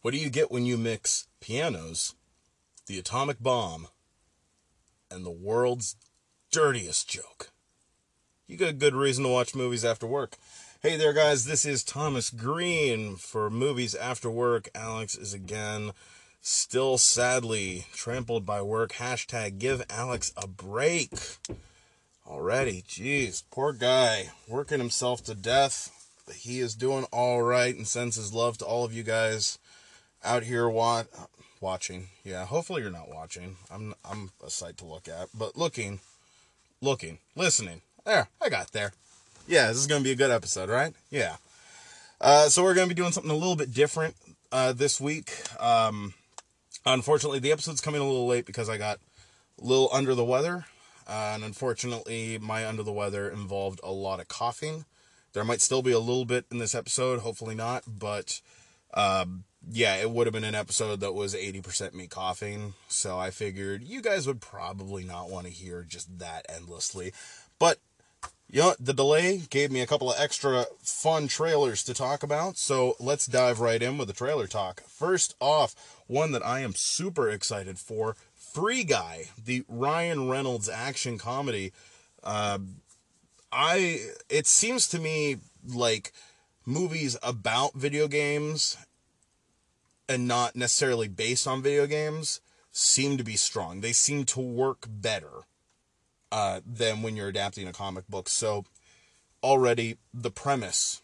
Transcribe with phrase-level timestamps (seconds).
[0.00, 2.14] What do you get when you mix pianos,
[2.86, 3.88] the atomic bomb,
[5.10, 5.96] and the world's
[6.52, 7.50] dirtiest joke?
[8.46, 10.36] You got a good reason to watch movies after work.
[10.82, 11.46] Hey there, guys.
[11.46, 14.68] This is Thomas Green for Movies After Work.
[14.72, 15.90] Alex is again
[16.40, 18.92] still sadly trampled by work.
[18.92, 21.10] Hashtag give Alex a break.
[22.24, 25.90] Already, jeez, poor guy, working himself to death.
[26.24, 29.58] But he is doing all right and sends his love to all of you guys
[30.24, 31.04] out here wa-
[31.60, 32.08] watching.
[32.24, 33.56] Yeah, hopefully you're not watching.
[33.70, 36.00] I'm I'm a sight to look at, but looking,
[36.80, 37.82] looking, listening.
[38.04, 38.92] There, I got there.
[39.46, 40.94] Yeah, this is gonna be a good episode, right?
[41.10, 41.36] Yeah.
[42.20, 44.14] Uh, so we're gonna be doing something a little bit different
[44.52, 45.32] uh, this week.
[45.60, 46.14] Um,
[46.84, 48.98] unfortunately, the episode's coming a little late because I got
[49.60, 50.66] a little under the weather,
[51.06, 54.84] uh, and unfortunately, my under the weather involved a lot of coughing.
[55.32, 58.40] There might still be a little bit in this episode, hopefully not, but
[58.94, 62.74] um, yeah, it would have been an episode that was 80% me coughing.
[62.88, 67.12] So I figured you guys would probably not want to hear just that endlessly.
[67.58, 67.78] But
[68.50, 72.56] you know, the delay gave me a couple of extra fun trailers to talk about,
[72.56, 74.80] so let's dive right in with the trailer talk.
[74.84, 75.74] First off,
[76.06, 81.72] one that I am super excited for Free Guy, the Ryan Reynolds action comedy.
[82.24, 82.60] Uh,
[83.52, 86.12] I it seems to me like
[86.64, 88.78] movies about video games
[90.08, 92.40] and not necessarily based on video games
[92.72, 93.80] seem to be strong.
[93.80, 95.44] They seem to work better
[96.30, 98.28] uh, than when you're adapting a comic book.
[98.28, 98.64] So
[99.42, 101.02] already the premise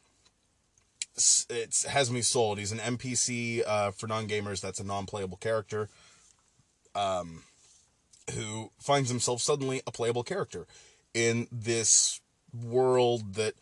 [1.48, 2.58] it has me sold.
[2.58, 4.60] He's an NPC uh, for non-gamers.
[4.60, 5.88] That's a non-playable character,
[6.94, 7.42] um,
[8.34, 10.66] who finds himself suddenly a playable character
[11.12, 12.20] in this
[12.52, 13.54] world that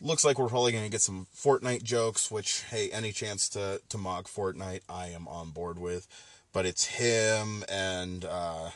[0.00, 2.30] looks like we're probably going to get some Fortnite jokes.
[2.30, 6.06] Which, hey, any chance to to mock Fortnite, I am on board with.
[6.52, 8.70] But it's him and uh,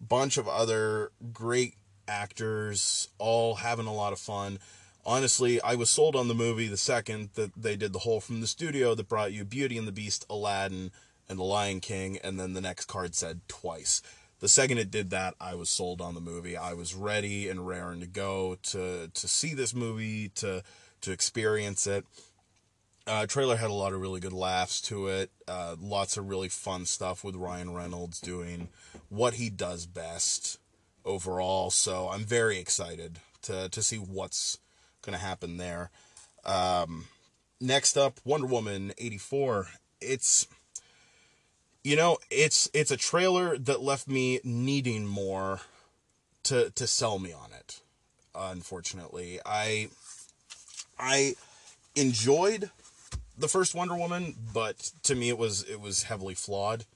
[0.00, 1.74] bunch of other great
[2.06, 4.58] actors, all having a lot of fun.
[5.06, 8.40] Honestly, I was sold on the movie the second that they did the whole from
[8.40, 10.92] the studio that brought you Beauty and the Beast, Aladdin,
[11.28, 14.00] and The Lion King, and then the next card said twice.
[14.40, 16.56] The second it did that, I was sold on the movie.
[16.56, 20.62] I was ready and raring to go to to see this movie, to
[21.02, 22.04] to experience it.
[23.06, 25.30] Uh, trailer had a lot of really good laughs to it.
[25.46, 28.68] Uh, lots of really fun stuff with Ryan Reynolds doing
[29.10, 30.58] what he does best
[31.04, 31.70] overall.
[31.70, 34.58] So I'm very excited to to see what's
[35.12, 35.90] to happen there.
[36.44, 37.06] Um,
[37.60, 39.68] next up, Wonder Woman 84.
[40.00, 40.46] It's
[41.84, 45.60] you know, it's it's a trailer that left me needing more
[46.44, 47.80] to to sell me on it.
[48.34, 49.90] Unfortunately, I
[50.98, 51.34] I
[51.94, 52.70] enjoyed
[53.36, 56.86] the first Wonder Woman, but to me it was it was heavily flawed.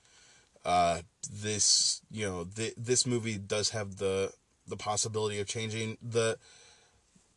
[0.64, 4.32] Uh, this you know th- this movie does have the
[4.66, 6.38] the possibility of changing the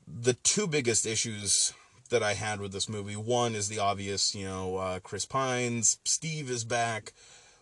[0.07, 1.73] the two biggest issues
[2.09, 3.15] that I had with this movie.
[3.15, 7.13] One is the obvious, you know, uh, Chris Pine's, Steve is back,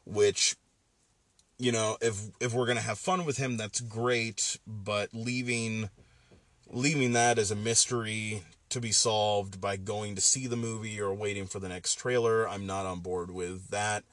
[0.05, 0.55] which
[1.57, 5.89] you know if if we're gonna have fun with him, that's great, but leaving
[6.71, 11.13] leaving that as a mystery to be solved by going to see the movie or
[11.13, 12.47] waiting for the next trailer.
[12.47, 14.03] I'm not on board with that.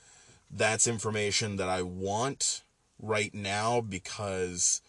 [0.51, 2.63] That's information that I want
[3.01, 4.81] right now because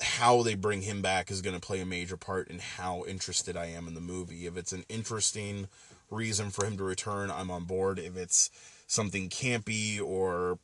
[0.00, 3.56] how they bring him back is going to play a major part in how interested
[3.56, 4.46] I am in the movie.
[4.46, 5.68] If it's an interesting
[6.10, 7.98] reason for him to return, I'm on board.
[7.98, 8.50] If it's
[8.86, 10.58] something campy or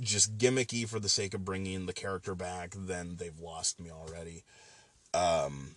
[0.00, 4.44] just gimmicky for the sake of bringing the character back, then they've lost me already.
[5.14, 5.76] Um,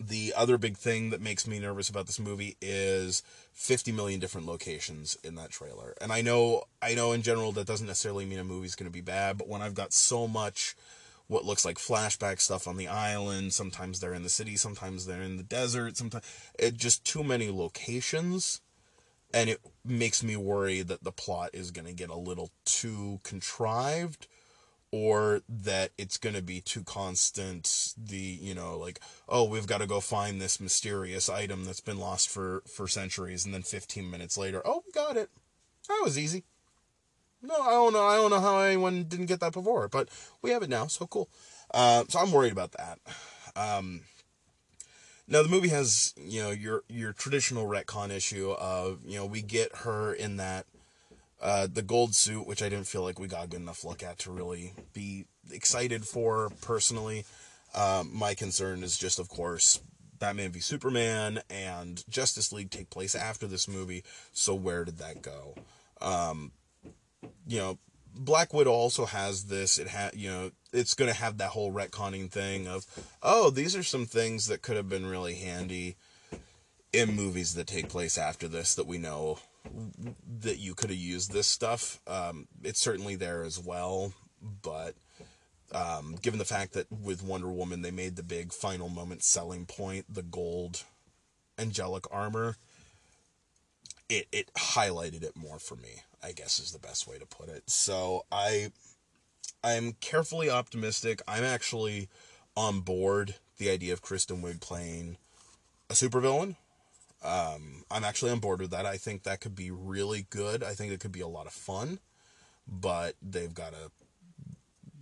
[0.00, 4.46] the other big thing that makes me nervous about this movie is 50 million different
[4.46, 5.94] locations in that trailer.
[6.00, 8.92] And I know I know in general that doesn't necessarily mean a movie's going to
[8.92, 10.74] be bad, but when I've got so much
[11.26, 15.22] what looks like flashback stuff on the island, sometimes they're in the city, sometimes they're
[15.22, 16.24] in the desert, sometimes
[16.58, 18.62] it just too many locations
[19.32, 23.20] and it makes me worry that the plot is going to get a little too
[23.22, 24.26] contrived
[24.92, 27.94] or that it's going to be too constant.
[27.96, 31.98] The you know like oh we've got to go find this mysterious item that's been
[31.98, 35.30] lost for for centuries and then 15 minutes later oh we got it.
[35.88, 36.44] That was easy.
[37.42, 40.08] No i don't know i don't know how anyone didn't get that before but
[40.42, 41.28] we have it now so cool.
[41.72, 42.98] Uh, so i'm worried about that.
[43.56, 44.02] Um,
[45.30, 49.40] now the movie has you know your your traditional retcon issue of you know we
[49.40, 50.66] get her in that
[51.40, 54.02] uh, the gold suit, which I didn't feel like we got a good enough look
[54.02, 57.24] at to really be excited for personally.
[57.74, 59.80] Um, my concern is just, of course,
[60.18, 64.04] Batman v Superman and Justice League take place after this movie.
[64.32, 65.54] So where did that go?
[66.02, 66.52] Um,
[67.46, 67.78] you know,
[68.14, 69.78] Black Widow also has this.
[69.78, 72.86] It had, you know, it's going to have that whole retconning thing of,
[73.22, 75.96] oh, these are some things that could have been really handy
[76.92, 79.38] in movies that take place after this that we know
[80.40, 82.00] that you could have used this stuff.
[82.06, 84.12] Um, it's certainly there as well,
[84.62, 84.94] but
[85.72, 89.66] um, given the fact that with Wonder Woman they made the big final moment selling
[89.66, 90.84] point, the gold
[91.58, 92.56] angelic armor,
[94.08, 96.02] it it highlighted it more for me.
[96.22, 97.70] I guess is the best way to put it.
[97.70, 98.72] So I
[99.62, 101.20] I'm carefully optimistic.
[101.28, 102.08] I'm actually
[102.56, 105.18] on board the idea of Kristen Wiig playing
[105.88, 106.56] a supervillain.
[107.22, 108.86] Um, I'm actually on board with that.
[108.86, 110.62] I think that could be really good.
[110.64, 111.98] I think it could be a lot of fun,
[112.66, 113.90] but they've got to,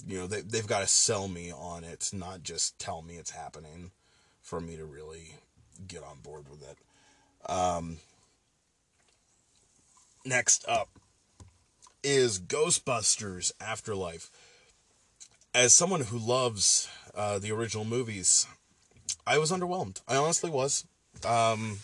[0.06, 3.31] you know, they, they've got to sell me on it, not just tell me it's
[3.31, 3.93] happening
[4.43, 5.37] for me to really
[5.87, 6.78] get on board with it.
[7.49, 7.99] Um,
[10.25, 10.88] next up
[12.02, 14.31] is Ghostbusters Afterlife.
[15.54, 18.46] As someone who loves uh, the original movies,
[19.26, 20.00] I was underwhelmed.
[20.06, 20.86] I honestly was.
[21.26, 21.78] Um,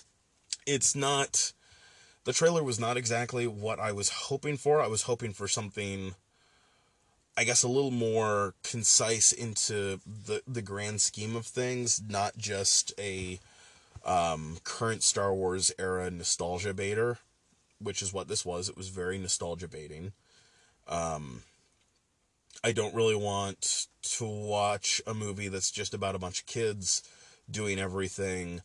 [0.66, 1.52] it's not.
[2.24, 4.80] The trailer was not exactly what I was hoping for.
[4.80, 6.14] I was hoping for something,
[7.36, 12.92] I guess, a little more concise into the the grand scheme of things, not just
[12.98, 13.40] a
[14.04, 17.18] um, current Star Wars era nostalgia baiter
[17.84, 18.68] which is what this was.
[18.68, 20.12] It was very nostalgia baiting.
[20.88, 21.42] Um,
[22.62, 27.02] I don't really want to watch a movie that's just about a bunch of kids
[27.50, 28.62] doing everything,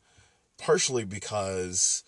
[0.57, 2.03] partially because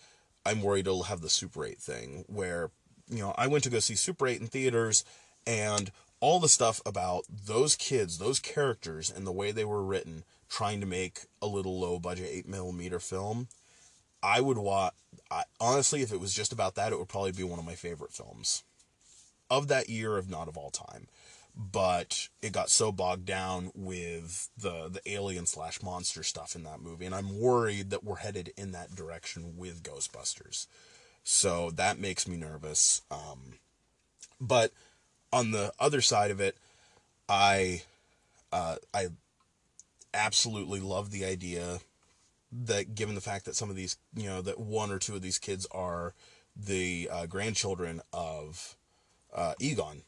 [0.46, 2.70] I'm worried it'll have the Super 8 thing, where,
[3.08, 5.04] you know, I went to go see Super 8 in theaters,
[5.46, 5.90] and
[6.20, 10.80] all the stuff about those kids, those characters, and the way they were written, trying
[10.80, 13.48] to make a little low budget 8 millimeter film
[14.22, 14.94] I would watch.
[15.30, 17.74] I, honestly, if it was just about that, it would probably be one of my
[17.74, 18.62] favorite films
[19.50, 21.08] of that year, if not of all time.
[21.54, 26.80] But it got so bogged down with the the alien slash monster stuff in that
[26.80, 30.66] movie, and I'm worried that we're headed in that direction with Ghostbusters.
[31.24, 33.02] So that makes me nervous.
[33.10, 33.54] Um,
[34.40, 34.72] but
[35.32, 36.56] on the other side of it,
[37.28, 37.82] I
[38.50, 39.08] uh, I
[40.14, 41.80] absolutely love the idea
[42.50, 45.22] that given the fact that some of these, you know, that one or two of
[45.22, 46.12] these kids are
[46.54, 48.76] the uh, grandchildren of
[49.34, 50.02] uh, Egon,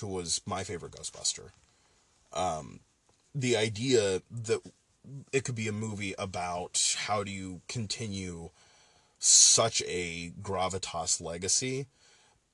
[0.00, 1.50] who was my favorite Ghostbuster.
[2.32, 2.80] Um,
[3.34, 4.60] the idea that
[5.32, 8.50] it could be a movie about how do you continue
[9.18, 11.86] such a gravitas legacy.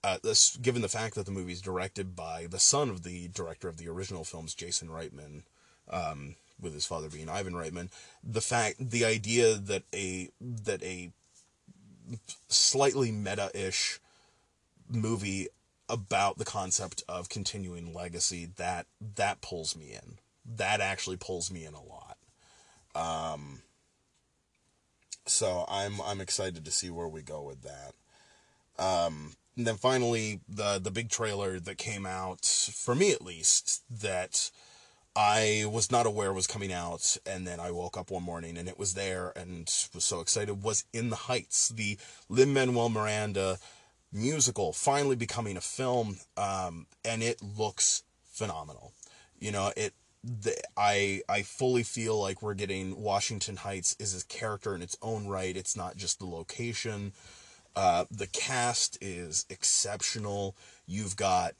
[0.04, 3.28] Uh, this, given the fact that the movie is directed by the son of the
[3.28, 5.42] director of the original films, Jason Reitman,
[5.90, 7.90] um, with his father being Ivan Reitman,
[8.22, 11.10] the fact, the idea that a that a
[12.48, 13.98] slightly meta-ish
[14.88, 15.48] movie
[15.88, 18.86] about the concept of continuing legacy that
[19.16, 20.18] that pulls me in.
[20.44, 22.16] That actually pulls me in a lot.
[22.94, 23.62] Um,
[25.26, 27.94] so I'm I'm excited to see where we go with that.
[28.82, 33.82] Um, and then finally, the the big trailer that came out for me at least
[33.90, 34.50] that
[35.16, 38.68] I was not aware was coming out, and then I woke up one morning and
[38.68, 39.62] it was there, and
[39.94, 40.62] was so excited.
[40.62, 41.98] Was in the Heights, the
[42.28, 43.58] Lin Manuel Miranda
[44.16, 48.02] musical, finally becoming a film, um, and it looks
[48.32, 48.92] phenomenal.
[49.38, 49.92] You know, it.
[50.24, 54.96] The, I I fully feel like we're getting Washington Heights is a character in its
[55.00, 55.56] own right.
[55.56, 57.12] It's not just the location.
[57.76, 60.56] Uh, the cast is exceptional.
[60.86, 61.52] You've got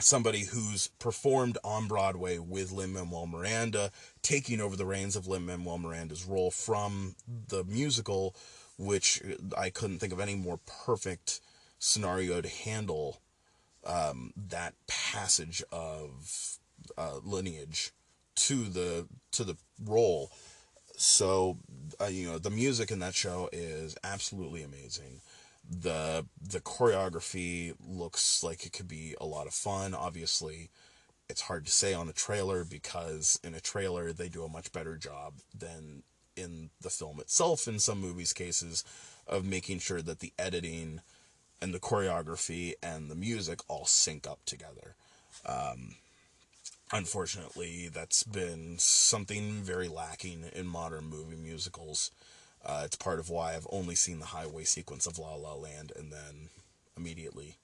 [0.00, 3.90] somebody who's performed on Broadway with Lin Manuel Miranda,
[4.22, 7.14] taking over the reins of Lin Manuel Miranda's role from
[7.48, 8.34] the musical,
[8.78, 9.22] which
[9.56, 11.40] I couldn't think of any more perfect
[11.78, 13.20] scenario to handle
[13.84, 16.58] um, that passage of
[16.98, 17.92] uh, lineage
[18.34, 20.30] to the to the role.
[20.98, 21.58] So,
[22.00, 25.20] uh, you know, the music in that show is absolutely amazing
[25.68, 30.70] the the choreography looks like it could be a lot of fun obviously
[31.28, 34.72] it's hard to say on a trailer because in a trailer they do a much
[34.72, 36.02] better job than
[36.36, 38.84] in the film itself in some movies cases
[39.26, 41.00] of making sure that the editing
[41.60, 44.94] and the choreography and the music all sync up together
[45.46, 45.96] um,
[46.92, 52.10] unfortunately that's been something very lacking in modern movie musicals
[52.66, 55.92] uh, it's part of why I've only seen the highway sequence of La La Land
[55.94, 56.48] and then
[56.96, 57.56] immediately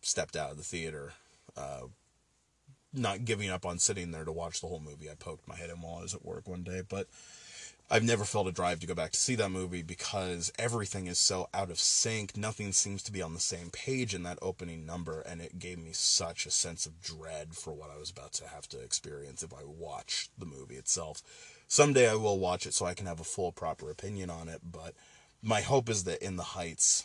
[0.00, 1.12] stepped out of the theater,
[1.56, 1.82] uh,
[2.92, 5.08] not giving up on sitting there to watch the whole movie.
[5.08, 7.06] I poked my head in while I was at work one day, but
[7.88, 11.18] I've never felt a drive to go back to see that movie because everything is
[11.18, 12.36] so out of sync.
[12.36, 15.78] Nothing seems to be on the same page in that opening number, and it gave
[15.78, 19.44] me such a sense of dread for what I was about to have to experience
[19.44, 21.22] if I watch the movie itself.
[21.68, 24.62] Someday I will watch it so I can have a full, proper opinion on it,
[24.64, 24.94] but
[25.40, 27.04] my hope is that In the Heights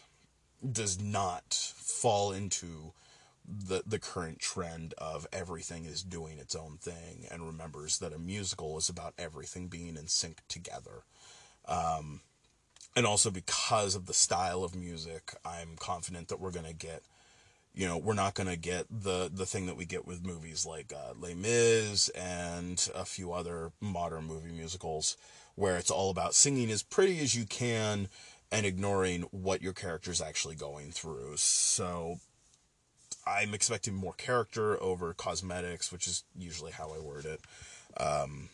[0.68, 2.94] does not fall into
[3.52, 8.20] the the current trend of everything is doing its own thing and remembers that a
[8.20, 11.04] musical is about everything being in sync together.
[11.68, 12.22] Um,
[12.96, 17.04] and also because of the style of music, I'm confident that we're gonna get,
[17.74, 20.94] you know, we're not gonna get the the thing that we get with movies like
[20.94, 25.18] uh, Les Mis and a few other modern movie musicals,
[25.56, 28.08] where it's all about singing as pretty as you can
[28.52, 31.38] and ignoring what your character's actually going through.
[31.38, 32.20] So
[33.26, 37.42] I'm expecting more character over cosmetics, which is usually how I word it.
[37.98, 38.50] Um,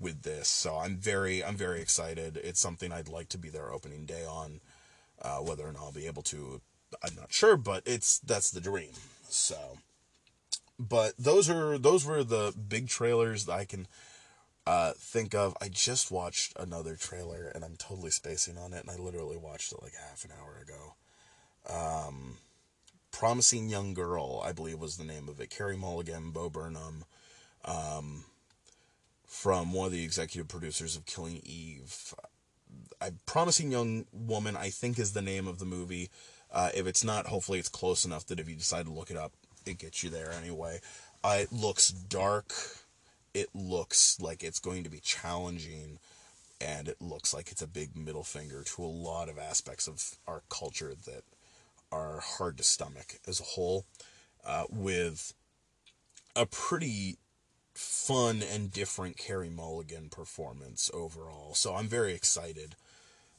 [0.00, 2.36] with this, so I'm very, I'm very excited.
[2.36, 4.60] It's something I'd like to be there opening day on.
[5.20, 6.60] Uh, whether or not I'll be able to,
[7.02, 8.92] I'm not sure, but it's that's the dream.
[9.28, 9.78] So,
[10.78, 13.88] but those are those were the big trailers that I can
[14.66, 15.56] uh, think of.
[15.60, 19.72] I just watched another trailer, and I'm totally spacing on it, and I literally watched
[19.72, 20.94] it like half an hour ago.
[21.68, 22.36] Um,
[23.10, 25.50] Promising Young Girl, I believe was the name of it.
[25.50, 27.04] Carey Mulligan, Bo Burnham,
[27.64, 28.24] um,
[29.26, 32.14] from one of the executive producers of Killing Eve.
[33.00, 36.10] I, Promising Young Woman, I think, is the name of the movie.
[36.50, 39.16] Uh, if it's not, hopefully it's close enough that if you decide to look it
[39.16, 39.32] up,
[39.66, 40.80] it gets you there anyway.
[41.22, 42.52] Uh, it looks dark.
[43.34, 45.98] It looks like it's going to be challenging.
[46.60, 50.16] And it looks like it's a big middle finger to a lot of aspects of
[50.26, 51.22] our culture that
[51.90, 53.86] are hard to stomach as a whole,
[54.44, 55.32] uh, with
[56.36, 57.18] a pretty
[57.74, 61.54] fun and different Carey Mulligan performance overall.
[61.54, 62.74] So I'm very excited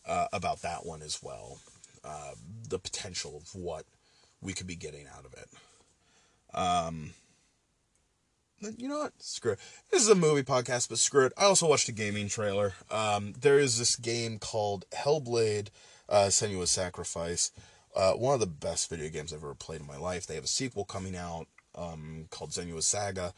[0.06, 1.60] uh, about that one as well.
[2.04, 2.32] Uh,
[2.68, 3.86] the potential of what
[4.42, 5.50] we could be getting out of it.
[6.54, 7.14] Um,
[8.78, 9.14] you know what?
[9.22, 9.60] Screw it.
[9.92, 11.34] This is a movie podcast, but screw it.
[11.38, 12.74] I also watched a gaming trailer.
[12.90, 15.68] Um, there is this game called Hellblade:
[16.08, 17.52] uh, Senua's Sacrifice.
[18.00, 20.26] Uh, one of the best video games I've ever played in my life.
[20.26, 23.34] They have a sequel coming out um, called Senua's Saga.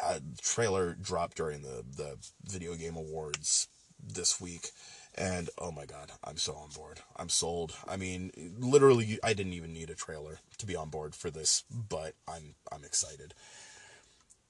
[0.00, 3.66] Uh, trailer dropped during the, the video game awards
[4.00, 4.70] this week.
[5.16, 7.00] And oh my god, I'm so on board.
[7.16, 7.74] I'm sold.
[7.88, 8.30] I mean,
[8.60, 12.54] literally, I didn't even need a trailer to be on board for this, but I'm
[12.70, 13.34] I'm excited.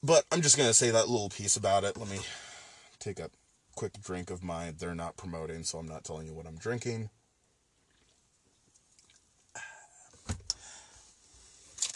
[0.02, 1.97] But I'm just gonna say that little piece about it.
[1.97, 2.18] Let me
[2.99, 3.30] take a
[3.75, 4.75] quick drink of my.
[4.78, 7.09] They're not promoting, so I'm not telling you what I'm drinking.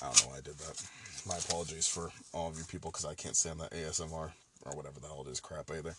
[0.05, 0.83] I don't know why I did that.
[1.27, 4.33] My apologies for all of you people because I can't stand that ASMR
[4.67, 5.95] or whatever the hell it is crap either.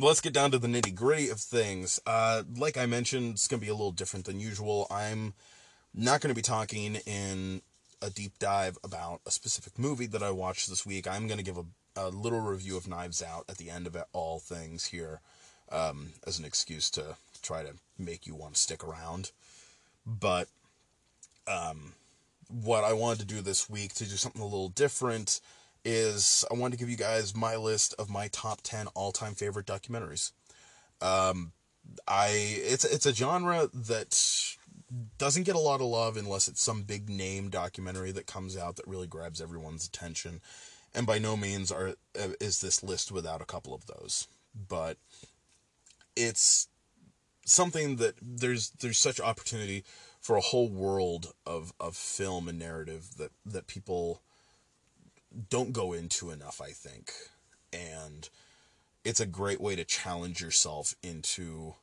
[0.00, 2.00] Let's get down to the nitty gritty of things.
[2.06, 4.86] Uh, like I mentioned, it's going to be a little different than usual.
[4.90, 5.34] I'm
[5.94, 7.62] not going to be talking in
[8.00, 11.08] a deep dive about a specific movie that I watched this week.
[11.08, 11.64] I'm going to give a,
[11.96, 15.20] a little review of Knives Out at the end of it, all things here
[15.70, 19.32] um, as an excuse to try to make you want to stick around.
[20.06, 20.48] But
[21.48, 21.94] um,
[22.48, 25.40] what I wanted to do this week to do something a little different
[25.84, 29.66] is I wanted to give you guys my list of my top 10 all-time favorite
[29.66, 30.32] documentaries.
[31.00, 31.52] Um,
[32.06, 34.20] I it's it's a genre that
[35.18, 38.76] doesn't get a lot of love unless it's some big name documentary that comes out
[38.76, 40.40] that really grabs everyone's attention.
[40.94, 44.26] And by no means are uh, is this list without a couple of those.
[44.68, 44.96] But
[46.16, 46.68] it's
[47.44, 49.84] something that there's there's such opportunity
[50.20, 54.22] for a whole world of, of film and narrative that, that people
[55.50, 57.12] don't go into enough, I think.
[57.72, 58.28] And
[59.04, 61.74] it's a great way to challenge yourself into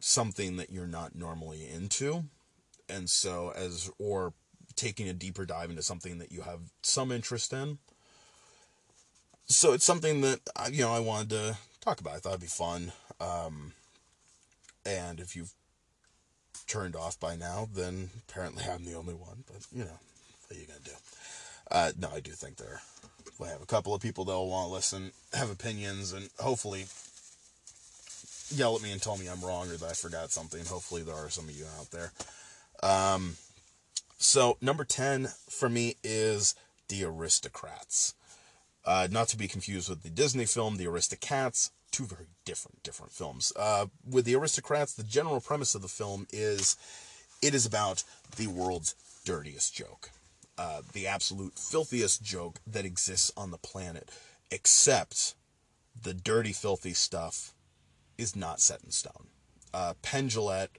[0.00, 2.24] something that you're not normally into.
[2.88, 4.32] And so, as, or
[4.76, 7.78] taking a deeper dive into something that you have some interest in.
[9.46, 10.40] So it's something that,
[10.70, 12.14] you know, I wanted to talk about.
[12.14, 12.92] I thought it'd be fun.
[13.20, 13.72] Um,
[14.84, 15.52] and if you've
[16.68, 19.44] turned off by now, then apparently I'm the only one.
[19.46, 19.98] But you know,
[20.46, 20.92] what are you gonna do?
[21.70, 22.80] Uh, no, I do think there.
[23.42, 26.86] I have a couple of people that will want to listen, have opinions, and hopefully
[28.54, 30.64] yell at me and tell me I'm wrong or that I forgot something.
[30.64, 32.12] Hopefully there are some of you out there.
[32.82, 33.36] Um,
[34.18, 36.54] so number ten for me is
[36.88, 38.14] The Aristocrats.
[38.84, 43.12] Uh, not to be confused with the Disney film The Aristocats two very different different
[43.12, 43.52] films.
[43.56, 46.76] Uh, with the aristocrats, the general premise of the film is
[47.42, 48.04] it is about
[48.36, 50.10] the world's dirtiest joke,
[50.56, 54.10] uh, the absolute filthiest joke that exists on the planet,
[54.50, 55.34] except
[56.02, 57.54] the dirty, filthy stuff
[58.16, 59.28] is not set in stone.
[59.74, 59.92] Uh,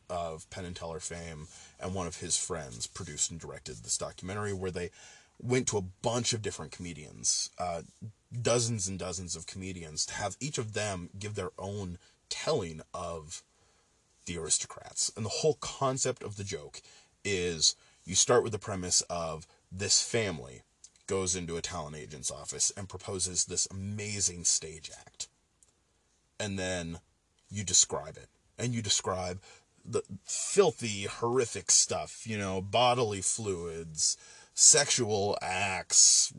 [0.09, 1.47] of Penn and Teller fame
[1.79, 4.89] and one of his friends produced and directed this documentary where they
[5.41, 7.81] went to a bunch of different comedians, uh,
[8.41, 11.97] dozens and dozens of comedians, to have each of them give their own
[12.29, 13.41] telling of
[14.25, 15.11] the aristocrats.
[15.15, 16.81] And the whole concept of the joke
[17.23, 20.61] is you start with the premise of this family
[21.07, 25.27] goes into a talent agent's office and proposes this amazing stage act.
[26.39, 26.99] And then
[27.49, 28.27] you describe it.
[28.57, 29.41] And you describe
[29.83, 34.17] the filthy, horrific stuff, you know, bodily fluids,
[34.59, 36.33] sexual acts,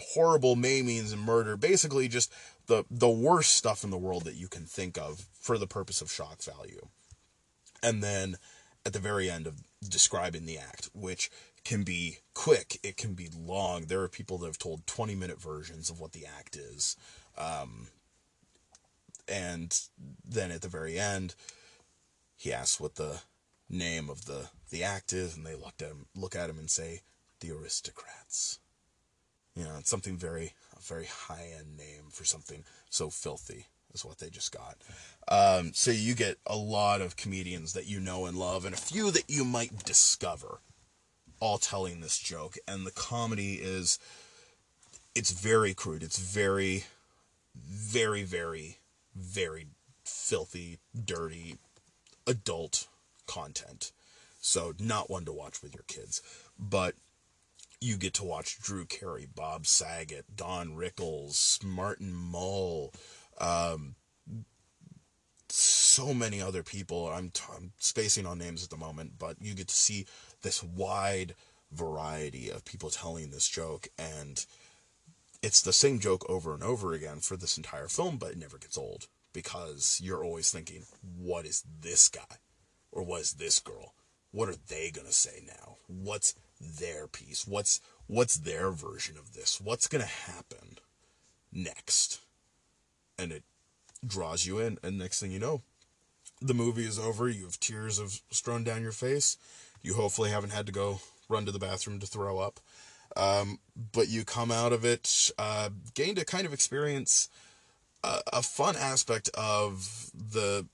[0.00, 2.32] horrible maimings and murder, basically just
[2.66, 6.00] the the worst stuff in the world that you can think of for the purpose
[6.00, 6.86] of shock value.
[7.82, 8.36] And then
[8.86, 11.30] at the very end of describing the act, which
[11.64, 13.86] can be quick, it can be long.
[13.86, 16.96] There are people that have told 20 minute versions of what the act is.
[17.36, 17.88] Um,
[19.26, 19.78] and
[20.24, 21.34] then at the very end,
[22.36, 23.20] he asks what the
[23.68, 26.70] name of the, the act is, and they look at him, look at him and
[26.70, 27.02] say,
[27.40, 28.58] the aristocrats.
[29.54, 34.18] You know, it's something very, very high end name for something so filthy is what
[34.18, 34.76] they just got.
[35.28, 38.78] Um, so you get a lot of comedians that you know and love, and a
[38.78, 40.60] few that you might discover,
[41.40, 42.56] all telling this joke.
[42.66, 43.98] And the comedy is,
[45.14, 46.02] it's very crude.
[46.02, 46.84] It's very,
[47.54, 48.78] very, very,
[49.14, 49.66] very
[50.04, 51.56] filthy, dirty,
[52.26, 52.86] adult
[53.26, 53.92] content.
[54.40, 56.22] So not one to watch with your kids,
[56.58, 56.94] but
[57.80, 62.92] you get to watch Drew Carey, Bob Saget, Don Rickles, Martin Mull,
[63.40, 63.94] um,
[65.48, 67.08] so many other people.
[67.08, 70.06] I'm, t- I'm spacing on names at the moment, but you get to see
[70.42, 71.34] this wide
[71.72, 74.44] variety of people telling this joke, and
[75.42, 78.58] it's the same joke over and over again for this entire film, but it never
[78.58, 80.84] gets old because you're always thinking,
[81.16, 82.38] what is this guy?
[82.90, 83.94] Or what is this girl?
[84.30, 85.76] What are they gonna say now?
[85.86, 87.46] What's their piece?
[87.46, 89.60] What's what's their version of this?
[89.60, 90.78] What's gonna happen
[91.52, 92.20] next?
[93.18, 93.42] And it
[94.06, 95.62] draws you in, and next thing you know,
[96.40, 97.28] the movie is over.
[97.28, 99.36] You have tears of strewn down your face.
[99.82, 102.60] You hopefully haven't had to go run to the bathroom to throw up.
[103.16, 103.58] Um,
[103.92, 107.28] but you come out of it uh, gained a kind of experience,
[108.04, 110.66] uh, a fun aspect of the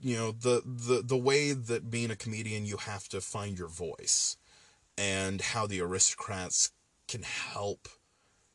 [0.00, 3.68] you know the the the way that being a comedian you have to find your
[3.68, 4.36] voice
[4.96, 6.70] and how the aristocrats
[7.06, 7.88] can help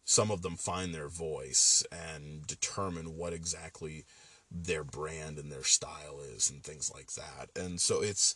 [0.05, 4.05] some of them find their voice and determine what exactly
[4.51, 7.49] their brand and their style is and things like that.
[7.55, 8.36] And so it's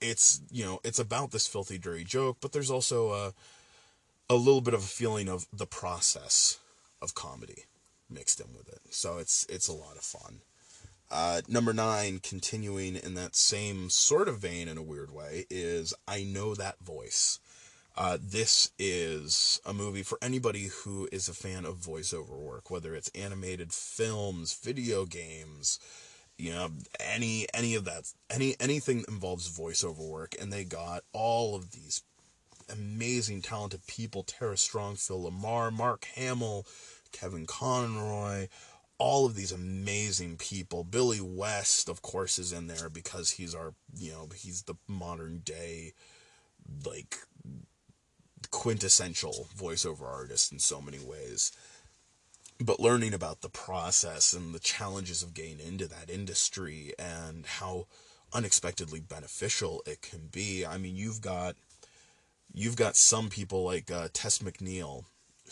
[0.00, 3.34] it's you know it's about this filthy dirty joke but there's also a
[4.30, 6.60] a little bit of a feeling of the process
[7.02, 7.64] of comedy
[8.08, 8.80] mixed in with it.
[8.90, 10.42] So it's it's a lot of fun
[11.10, 15.94] uh, number nine, continuing in that same sort of vein in a weird way, is
[16.06, 17.40] I Know That Voice.
[17.96, 22.94] Uh, this is a movie for anybody who is a fan of voiceover work, whether
[22.94, 25.80] it's animated films, video games,
[26.36, 26.68] you know,
[27.00, 31.72] any any of that, any anything that involves voiceover work, and they got all of
[31.72, 32.02] these
[32.70, 36.66] amazing, talented people: Tara Strong, Phil LaMarr, Mark Hamill,
[37.10, 38.46] Kevin Conroy,
[38.98, 40.84] all of these amazing people.
[40.84, 45.38] Billy West, of course, is in there because he's our, you know, he's the modern
[45.44, 45.92] day,
[46.84, 47.16] like,
[48.50, 51.52] quintessential voiceover artist in so many ways.
[52.60, 57.86] But learning about the process and the challenges of getting into that industry and how
[58.32, 60.66] unexpectedly beneficial it can be.
[60.66, 61.54] I mean, you've got
[62.52, 65.04] you've got some people like uh, Tess McNeil,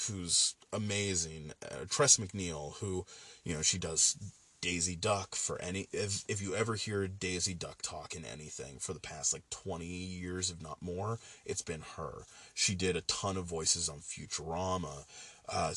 [0.08, 1.52] who's amazing.
[1.64, 3.06] Uh, Tress MacNeille, who
[3.44, 4.16] you know, she does
[4.60, 8.92] Daisy Duck for any if if you ever hear Daisy Duck talk in anything for
[8.92, 12.24] the past like 20 years if not more, it's been her.
[12.54, 15.04] She did a ton of voices on Futurama.
[15.48, 15.72] Uh,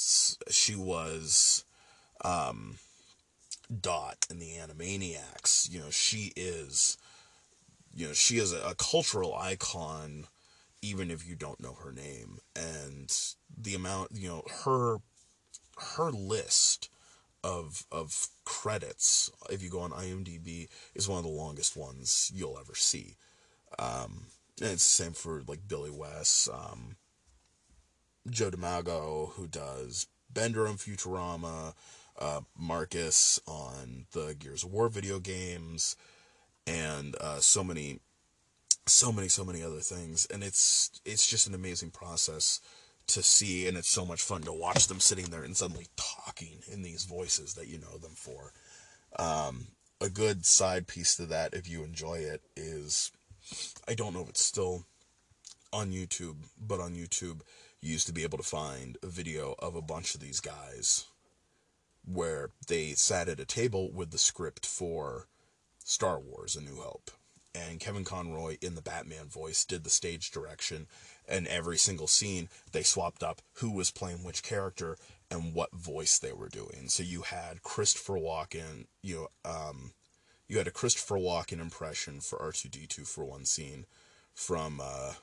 [0.49, 1.63] she was
[2.25, 2.77] um,
[3.81, 5.71] Dot in the Animaniacs.
[5.71, 6.97] You know, she is
[7.93, 10.25] you know, she is a, a cultural icon
[10.81, 13.13] even if you don't know her name and
[13.57, 14.97] the amount, you know, her
[15.95, 16.89] her list
[17.43, 22.59] of of credits, if you go on IMDb, is one of the longest ones you'll
[22.59, 23.15] ever see.
[23.77, 24.27] Um,
[24.61, 26.95] and it's the same for like Billy West, um,
[28.29, 31.73] Joe DiMaggio, who does Bender on Futurama,
[32.19, 35.95] uh, Marcus on the Gears of War video games,
[36.67, 37.99] and uh, so many,
[38.85, 40.25] so many, so many other things.
[40.27, 42.59] And it's it's just an amazing process
[43.07, 46.59] to see, and it's so much fun to watch them sitting there and suddenly talking
[46.71, 48.53] in these voices that you know them for.
[49.17, 49.67] Um,
[49.99, 53.11] a good side piece to that, if you enjoy it, is
[53.87, 54.85] I don't know if it's still
[55.73, 57.41] on YouTube, but on YouTube,
[57.81, 61.05] you used to be able to find a video of a bunch of these guys
[62.05, 65.27] where they sat at a table with the script for
[65.83, 67.11] Star Wars A New Hope.
[67.55, 70.87] And Kevin Conroy, in the Batman voice, did the stage direction.
[71.27, 74.97] And every single scene, they swapped up who was playing which character
[75.31, 76.85] and what voice they were doing.
[76.87, 79.91] So you had Christopher Walken, you know, um,
[80.47, 83.85] you had a Christopher Walken impression for R2D2 for one scene
[84.33, 85.13] from, uh,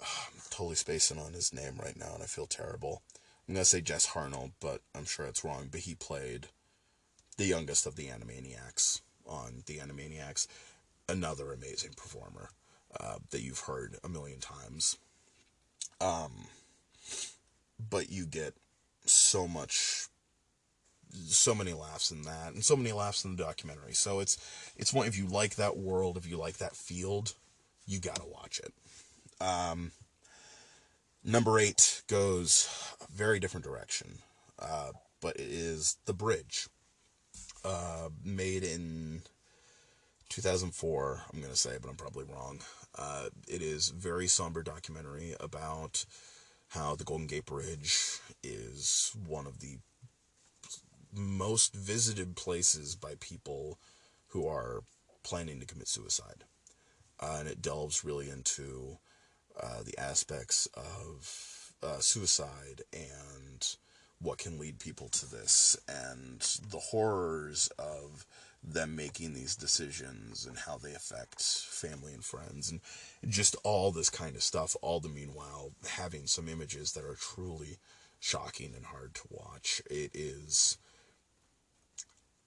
[0.00, 3.02] I'm totally spacing on his name right now and I feel terrible.
[3.48, 5.68] I'm to say Jess Harnell, but I'm sure it's wrong.
[5.70, 6.48] But he played
[7.36, 10.46] the youngest of the Animaniacs on the Animaniacs.
[11.08, 12.50] Another amazing performer
[12.98, 14.98] uh, that you've heard a million times.
[16.00, 16.46] Um,
[17.78, 18.54] but you get
[19.04, 20.08] so much
[21.24, 24.36] so many laughs in that and so many laughs in the documentary so it's
[24.76, 27.34] it's one if you like that world if you like that field
[27.86, 28.74] you gotta watch it
[29.40, 29.92] um,
[31.24, 32.68] number eight goes
[33.00, 34.18] a very different direction
[34.58, 34.90] uh,
[35.20, 36.68] but it is the bridge
[37.64, 39.22] uh, made in
[40.28, 42.60] 2004 i'm gonna say but i'm probably wrong
[42.98, 46.04] uh, it is very somber documentary about
[46.68, 49.78] how the Golden Gate Bridge is one of the
[51.12, 53.78] most visited places by people
[54.28, 54.82] who are
[55.22, 56.44] planning to commit suicide.
[57.20, 58.98] Uh, and it delves really into
[59.58, 63.76] uh, the aspects of uh, suicide and
[64.20, 68.26] what can lead people to this and the horrors of
[68.62, 72.80] them making these decisions and how they affect family and friends and
[73.28, 77.78] just all this kind of stuff all the meanwhile having some images that are truly
[78.18, 79.82] shocking and hard to watch.
[79.90, 80.78] It is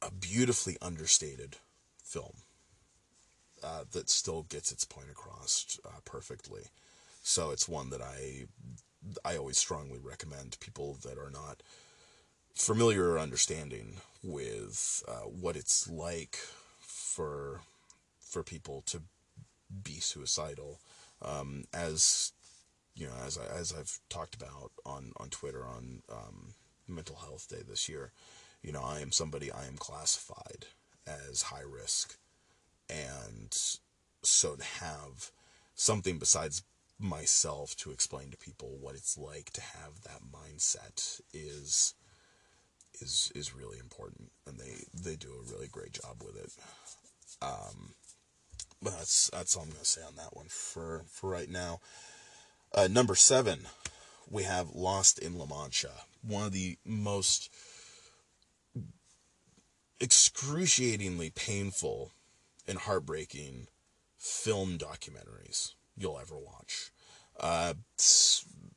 [0.01, 1.57] a beautifully understated
[2.03, 2.33] film
[3.63, 6.63] uh, that still gets its point across uh, perfectly.
[7.21, 8.45] So it's one that i
[9.25, 11.63] i always strongly recommend people that are not
[12.53, 16.37] familiar or understanding with uh, what it's like
[16.81, 17.61] for
[18.19, 19.01] for people to
[19.83, 20.79] be suicidal.
[21.21, 22.33] Um, as
[22.95, 26.53] you know, as I, as I've talked about on on Twitter on um,
[26.87, 28.11] Mental Health Day this year,
[28.61, 30.65] you know, I am somebody I am classified
[31.07, 32.17] as high risk,
[32.89, 33.55] and
[34.21, 35.31] so to have
[35.75, 36.63] something besides
[36.99, 41.93] myself to explain to people what it's like to have that mindset is
[43.01, 46.51] is is really important, and they they do a really great job with it.
[47.41, 47.93] Um,
[48.81, 51.79] but that's that's all I'm gonna say on that one for for right now.
[52.73, 53.61] Uh, number seven,
[54.29, 57.49] we have Lost in La Mancha, one of the most
[59.99, 62.11] excruciatingly painful
[62.67, 63.67] and heartbreaking
[64.17, 66.91] film documentaries you'll ever watch.
[67.39, 67.73] Uh,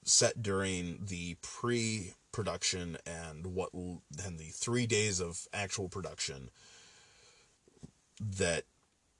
[0.05, 6.51] set during the pre production and what and the three days of actual production
[8.21, 8.65] that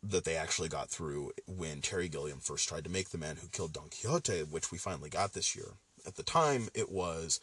[0.03, 3.47] that they actually got through when Terry Gilliam first tried to make the man who
[3.49, 5.75] killed Don Quixote, which we finally got this year.
[6.05, 7.39] At the time, it was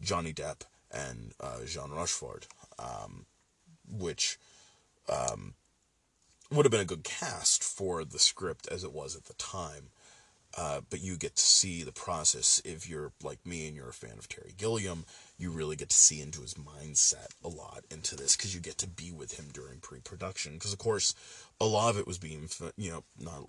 [0.00, 2.48] Johnny Depp and uh, Jean Rochefort,
[2.80, 3.26] um,
[3.88, 4.38] which
[5.08, 5.54] um,
[6.50, 9.90] would have been a good cast for the script as it was at the time.
[10.56, 12.60] Uh, but you get to see the process.
[12.64, 15.04] If you're like me and you're a fan of Terry Gilliam,
[15.38, 18.76] you really get to see into his mindset a lot into this because you get
[18.78, 20.54] to be with him during pre-production.
[20.54, 21.14] Because of course,
[21.60, 23.44] a lot of it was being, you know, not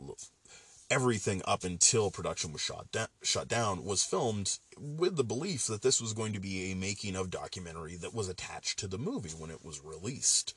[0.92, 5.82] everything up until production was shot da- shut down was filmed with the belief that
[5.82, 9.30] this was going to be a making of documentary that was attached to the movie
[9.30, 10.54] when it was released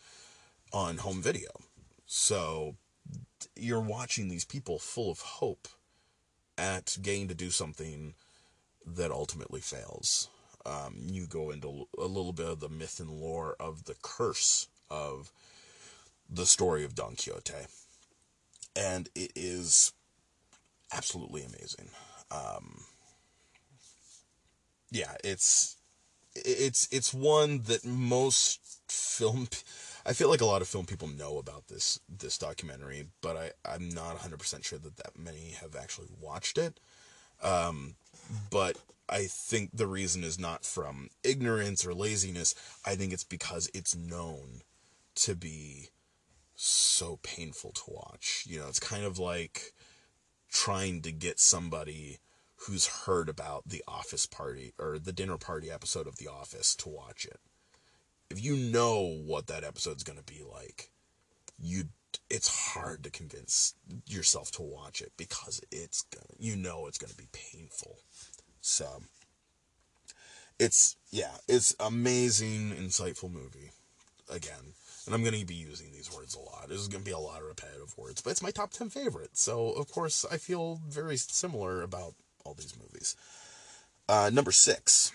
[0.72, 1.48] on home video.
[2.04, 2.74] So
[3.54, 5.68] you're watching these people full of hope
[6.58, 8.14] at getting to do something
[8.86, 10.28] that ultimately fails.
[10.66, 14.68] Um, you go into a little bit of the myth and lore of the curse
[14.90, 15.30] of
[16.30, 17.66] the story of Don Quixote,
[18.74, 19.92] and it is
[20.92, 21.90] absolutely amazing.
[22.30, 22.84] Um,
[24.90, 25.76] yeah, it's
[26.34, 29.48] it's it's one that most film
[30.06, 33.50] I feel like a lot of film people know about this this documentary, but I
[33.64, 36.78] I'm not 100% sure that that many have actually watched it.
[37.42, 37.96] Um,
[38.50, 38.76] but
[39.08, 42.54] I think the reason is not from ignorance or laziness.
[42.86, 44.62] I think it's because it's known
[45.16, 45.90] to be
[46.54, 48.44] so painful to watch.
[48.48, 49.72] You know, it's kind of like
[50.50, 52.18] trying to get somebody
[52.56, 56.88] who's heard about the office party or the dinner party episode of The Office to
[56.88, 57.40] watch it.
[58.30, 60.90] If you know what that episode's going to be like,
[61.60, 61.84] you
[62.30, 63.74] it's hard to convince
[64.06, 67.98] yourself to watch it because it's gonna you know it's going to be painful.
[68.60, 69.02] So
[70.58, 73.70] it's yeah, it's amazing, insightful movie.
[74.30, 74.74] Again,
[75.06, 76.68] and I'm going to be using these words a lot.
[76.68, 79.36] There's going to be a lot of repetitive words, but it's my top 10 favorite.
[79.36, 83.16] So, of course, I feel very similar about all these movies.
[84.08, 85.12] Uh, number six,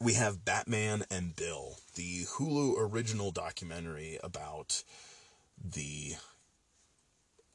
[0.00, 4.82] we have Batman and Bill, the Hulu original documentary about
[5.62, 6.14] the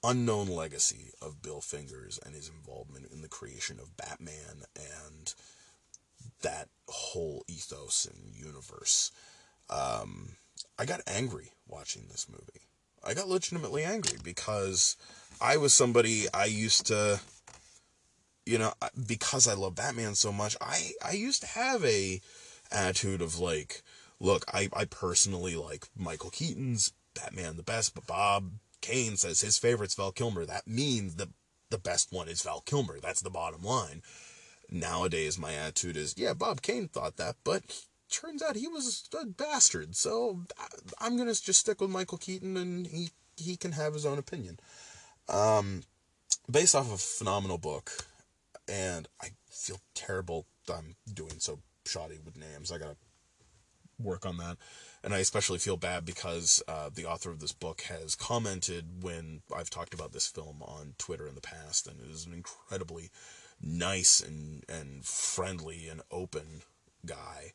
[0.04, 5.34] unknown legacy of Bill Fingers and his involvement in the creation of Batman and
[6.42, 9.12] that whole ethos and universe.
[9.70, 10.36] Um,
[10.78, 12.68] I got angry watching this movie.
[13.04, 14.98] I got legitimately angry because
[15.42, 17.20] I was somebody I used to,
[18.50, 18.74] you know,
[19.08, 22.20] because I love Batman so much, I, I used to have a
[22.72, 23.84] attitude of like,
[24.20, 28.50] look, I, I personally like Michael Keaton's Batman the best, but Bob
[28.82, 30.46] Kane says his favorite's Val Kilmer.
[30.46, 31.30] That means the
[31.70, 33.00] the best one is Val Kilmer.
[33.00, 34.02] That's the bottom line.
[34.72, 37.62] Nowadays, my attitude is, yeah, Bob Kane thought that, but
[38.10, 39.96] turns out he was a bastard.
[39.96, 40.42] So
[41.00, 44.60] I'm gonna just stick with Michael Keaton, and he he can have his own opinion.
[45.28, 45.84] Um,
[46.50, 47.92] based off of a phenomenal book,
[48.70, 50.46] and I feel terrible.
[50.68, 52.72] That I'm doing so shoddy with names.
[52.72, 52.98] I gotta
[54.00, 54.58] work on that.
[55.04, 59.42] And I especially feel bad because uh, the author of this book has commented when
[59.56, 63.10] I've talked about this film on Twitter in the past, and it is an incredibly
[63.62, 66.62] nice and, and friendly and open
[67.06, 67.54] guy.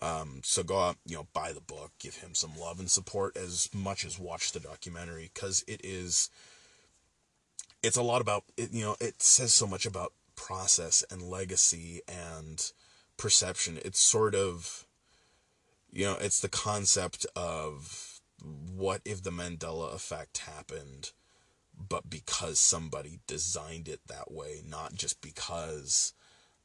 [0.00, 3.36] Um, so go out, you know, buy the book, give him some love and support
[3.36, 6.30] as much as watch the documentary because it is.
[7.82, 8.72] It's a lot about it.
[8.72, 10.12] You know, it says so much about
[10.46, 12.72] process and legacy and
[13.16, 13.78] perception.
[13.84, 14.86] It's sort of,
[15.90, 18.20] you know, it's the concept of
[18.74, 21.12] what if the Mandela effect happened,
[21.76, 26.12] but because somebody designed it that way, not just because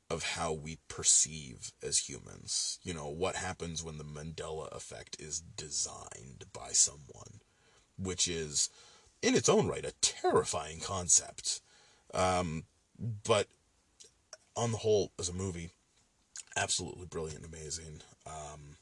[0.10, 2.80] of how we perceive as humans.
[2.82, 7.42] You know, what happens when the Mandela effect is designed by someone,
[7.98, 8.70] which is,
[9.22, 11.62] in its own right, a terrifying concept.
[12.14, 12.64] Um,
[12.98, 13.48] but
[14.58, 15.72] on the whole, as a movie,
[16.58, 18.02] absolutely brilliant amazing.
[18.26, 18.78] Um,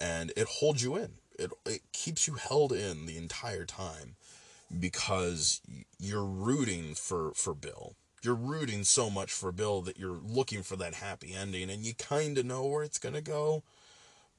[0.00, 1.14] and it holds you in.
[1.38, 4.16] It, it keeps you held in the entire time
[4.78, 5.60] because
[5.98, 10.76] you're rooting for, for Bill you're rooting so much for Bill that you're looking for
[10.76, 13.62] that happy ending and you kind of know where it's to go.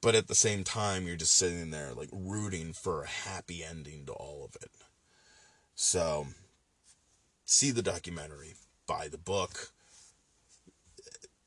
[0.00, 4.06] But at the same time, you're just sitting there like rooting for a happy ending
[4.06, 4.70] to all of it.
[5.74, 6.26] So,
[7.44, 8.54] see the documentary,
[8.86, 9.70] buy the book.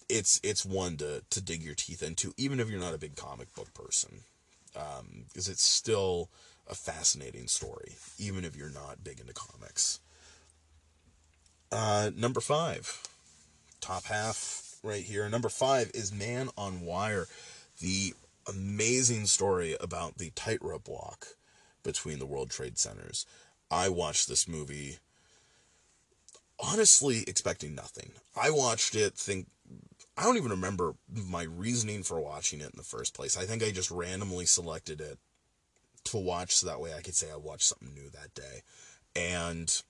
[0.07, 3.15] It's it's one to to dig your teeth into, even if you're not a big
[3.15, 4.21] comic book person,
[4.73, 6.29] because um, it's still
[6.69, 9.99] a fascinating story, even if you're not big into comics.
[11.71, 13.01] Uh, number five,
[13.81, 15.27] top half right here.
[15.29, 17.27] Number five is Man on Wire,
[17.81, 18.13] the
[18.47, 21.27] amazing story about the tightrope walk
[21.83, 23.25] between the World Trade Centers.
[23.71, 24.97] I watched this movie
[26.59, 28.11] honestly expecting nothing.
[28.39, 29.47] I watched it think
[30.17, 33.37] I don't even remember my reasoning for watching it in the first place.
[33.37, 35.17] I think I just randomly selected it
[36.05, 38.61] to watch so that way I could say I watched something new that day.
[39.15, 39.81] And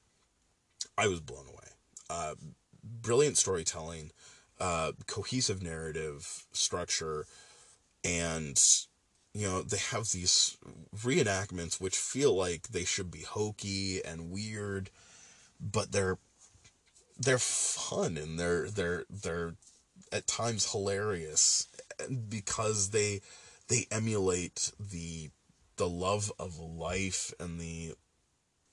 [0.97, 1.67] I was blown away.
[2.09, 2.35] Uh,
[2.83, 4.11] brilliant storytelling,
[4.59, 7.25] uh, cohesive narrative structure,
[8.03, 8.61] and
[9.33, 10.57] you know they have these
[10.95, 14.89] reenactments which feel like they should be hokey and weird,
[15.59, 16.19] but they're
[17.17, 19.55] they're fun and they're they're they're
[20.15, 21.67] at times hilarious
[22.30, 23.21] because they
[23.67, 25.30] they emulate the
[25.75, 27.93] the love of life and the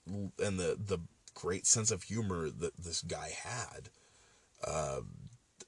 [0.06, 0.98] and the the
[1.34, 3.88] great sense of humor that this guy had.
[4.64, 5.00] Uh,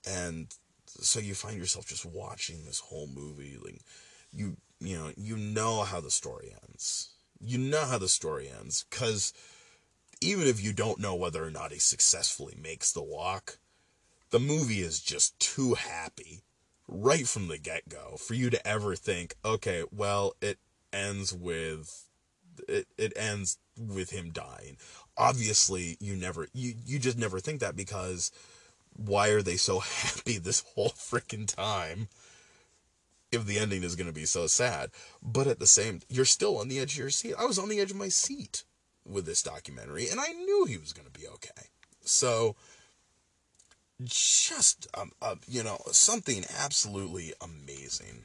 [0.09, 0.55] and
[0.87, 3.81] so you find yourself just watching this whole movie like
[4.33, 7.11] you you know you know how the story ends
[7.41, 9.33] you know how the story ends because
[10.21, 13.59] even if you don't know whether or not he successfully makes the walk
[14.35, 16.43] the movie is just too happy
[16.89, 20.59] right from the get-go for you to ever think okay well it
[20.93, 22.09] ends with
[22.67, 24.77] it, it ends with him dying.
[25.17, 28.33] Obviously you never you you just never think that because
[28.97, 32.09] why are they so happy this whole freaking time
[33.31, 34.91] if the ending is going to be so sad?
[35.23, 37.35] But at the same you're still on the edge of your seat.
[37.39, 38.65] I was on the edge of my seat
[39.07, 41.69] with this documentary and i knew he was going to be okay.
[42.03, 42.57] So
[44.03, 48.25] just um, uh, you know something absolutely amazing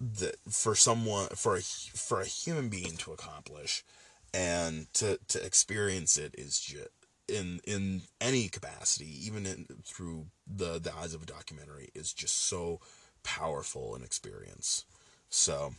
[0.00, 3.84] that for someone for a for a human being to accomplish
[4.32, 6.88] and to to experience it is just
[7.28, 12.36] in in any capacity even in through the the eyes of a documentary is just
[12.36, 12.80] so
[13.22, 14.84] powerful an experience.
[15.28, 15.74] So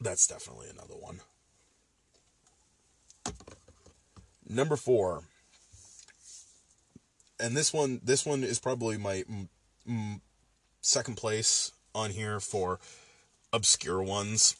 [0.00, 1.20] that's definitely another one.
[4.48, 5.24] Number 4
[7.40, 9.24] and this one this one is probably my
[10.80, 12.78] second place on here for
[13.52, 14.56] obscure ones.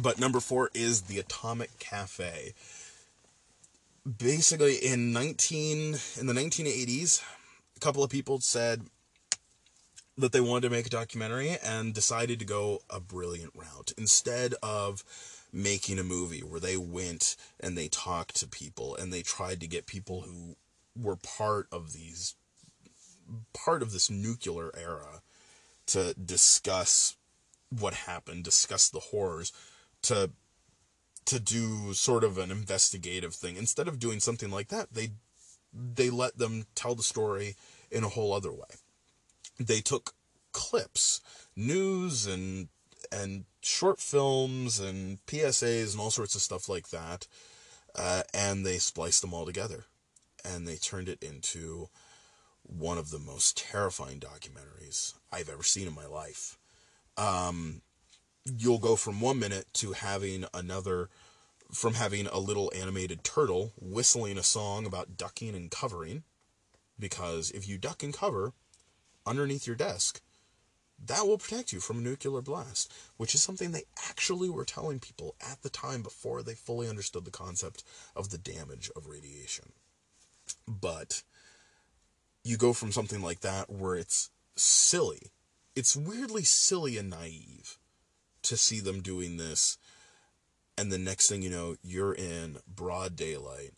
[0.00, 2.54] But number four is the Atomic Cafe.
[4.18, 7.22] Basically, in nineteen in the nineteen eighties,
[7.76, 8.82] a couple of people said
[10.16, 14.54] that they wanted to make a documentary and decided to go a brilliant route instead
[14.62, 15.04] of
[15.52, 19.66] making a movie where they went and they talked to people and they tried to
[19.66, 20.56] get people who
[21.00, 22.34] were part of these
[23.52, 25.22] part of this nuclear era
[25.86, 27.16] to discuss
[27.70, 29.52] what happened, discuss the horrors,
[30.02, 30.30] to
[31.26, 33.56] to do sort of an investigative thing.
[33.56, 35.10] Instead of doing something like that, they
[35.72, 37.56] they let them tell the story
[37.90, 38.76] in a whole other way.
[39.58, 40.14] They took
[40.52, 41.20] clips,
[41.54, 42.68] news and
[43.12, 47.26] and short films and PSAs and all sorts of stuff like that,
[47.94, 49.84] uh, and they spliced them all together,
[50.48, 51.88] and they turned it into
[52.62, 56.58] one of the most terrifying documentaries I've ever seen in my life
[57.18, 57.82] um,
[58.44, 61.10] you'll go from one minute to having another,
[61.72, 66.22] from having a little animated turtle whistling a song about ducking and covering.
[66.98, 68.54] Because if you duck and cover
[69.26, 70.20] underneath your desk,
[71.04, 74.98] that will protect you from a nuclear blast, which is something they actually were telling
[74.98, 77.84] people at the time before they fully understood the concept
[78.16, 79.72] of the damage of radiation.
[80.68, 81.22] But
[82.44, 85.30] you go from something like that where it's silly
[85.76, 87.78] it's weirdly silly and naive
[88.42, 89.78] to see them doing this
[90.76, 93.74] and the next thing you know you're in broad daylight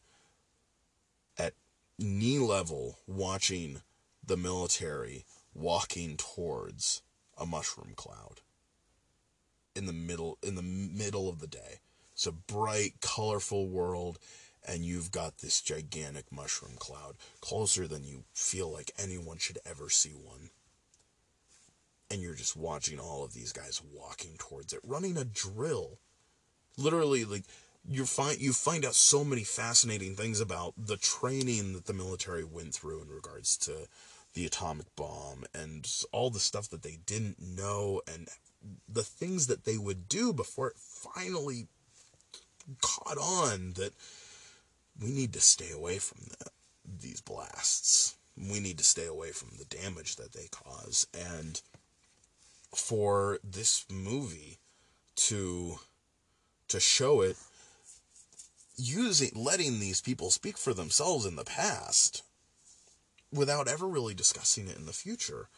[1.36, 1.52] at
[1.98, 3.82] knee level watching
[4.26, 7.02] the military walking towards
[7.36, 8.40] a mushroom cloud
[9.74, 11.80] in the middle in the middle of the day.
[12.12, 14.18] It's a bright colorful world
[14.66, 19.88] and you've got this gigantic mushroom cloud closer than you feel like anyone should ever
[19.88, 20.50] see one
[22.10, 25.98] and you're just watching all of these guys walking towards it, running a drill.
[26.76, 27.44] Literally, like
[27.88, 32.44] you find you find out so many fascinating things about the training that the military
[32.44, 33.86] went through in regards to
[34.34, 38.28] the atomic bomb and all the stuff that they didn't know and
[38.88, 41.66] the things that they would do before it finally
[42.80, 43.92] caught on that
[45.02, 46.50] we need to stay away from the,
[47.00, 48.16] these blasts.
[48.36, 51.60] We need to stay away from the damage that they cause and
[52.74, 54.58] for this movie
[55.16, 55.76] to
[56.68, 57.36] to show it
[58.76, 62.22] using letting these people speak for themselves in the past
[63.32, 65.48] without ever really discussing it in the future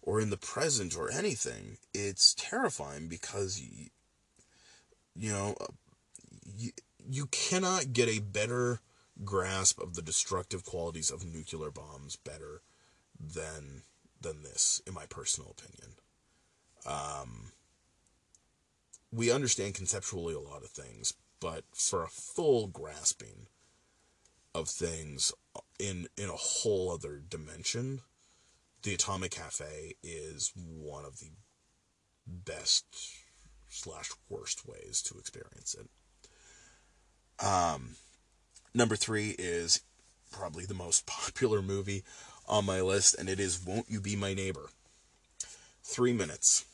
[0.00, 3.88] or in the present or anything it's terrifying because you,
[5.16, 5.54] you know
[6.56, 6.70] you,
[7.10, 8.80] you cannot get a better
[9.24, 12.62] grasp of the destructive qualities of nuclear bombs better
[13.20, 13.82] than
[14.20, 15.94] than this in my personal opinion
[16.86, 17.52] um,
[19.12, 23.46] we understand conceptually a lot of things, but for a full grasping
[24.54, 25.32] of things
[25.78, 28.00] in in a whole other dimension,
[28.82, 31.30] the Atomic Cafe is one of the
[32.26, 32.84] best
[33.68, 35.88] slash worst ways to experience it.
[37.42, 37.96] Um,
[38.74, 39.80] number three is
[40.30, 42.04] probably the most popular movie
[42.48, 44.70] on my list, and it is Won't You Be My Neighbor?
[45.82, 46.64] Three minutes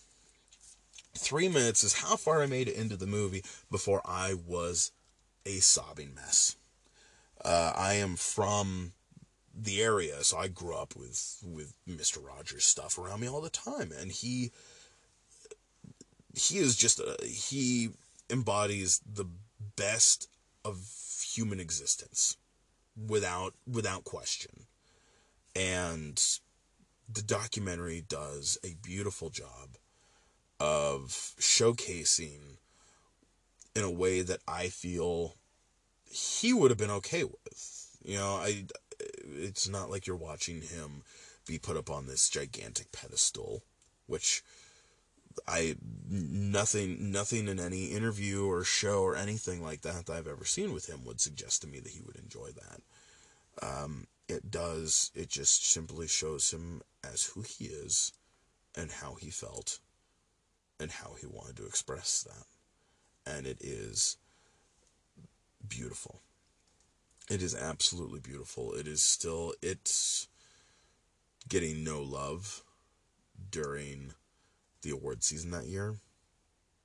[1.19, 4.93] three minutes is how far I made it into the movie before I was
[5.45, 6.57] a sobbing mess.
[7.45, 8.93] Uh, I am from
[9.55, 13.51] the area, so I grew up with with Mister Rogers stuff around me all the
[13.51, 14.53] time, and he
[16.35, 17.91] he is just a, he
[18.31, 19.27] embodies the
[19.77, 20.29] best
[20.65, 20.79] of
[21.23, 22.37] human existence
[23.07, 24.67] without without question,
[25.55, 26.23] and
[27.13, 29.77] the documentary does a beautiful job
[30.61, 32.59] of showcasing
[33.75, 35.37] in a way that I feel
[36.05, 37.97] he would have been okay with.
[38.03, 38.65] You know, I
[39.01, 41.03] it's not like you're watching him
[41.47, 43.63] be put up on this gigantic pedestal,
[44.07, 44.43] which
[45.47, 45.77] I
[46.09, 50.73] nothing nothing in any interview or show or anything like that that I've ever seen
[50.73, 52.81] with him would suggest to me that he would enjoy that.
[53.61, 58.13] Um, it does, it just simply shows him as who he is
[58.77, 59.79] and how he felt
[60.79, 63.33] and how he wanted to express that.
[63.33, 64.17] And it is
[65.67, 66.21] beautiful.
[67.31, 68.73] It is absolutely beautiful.
[68.75, 70.29] It is still, it's
[71.49, 72.63] getting no love
[73.51, 74.13] during
[74.83, 75.97] the award season that year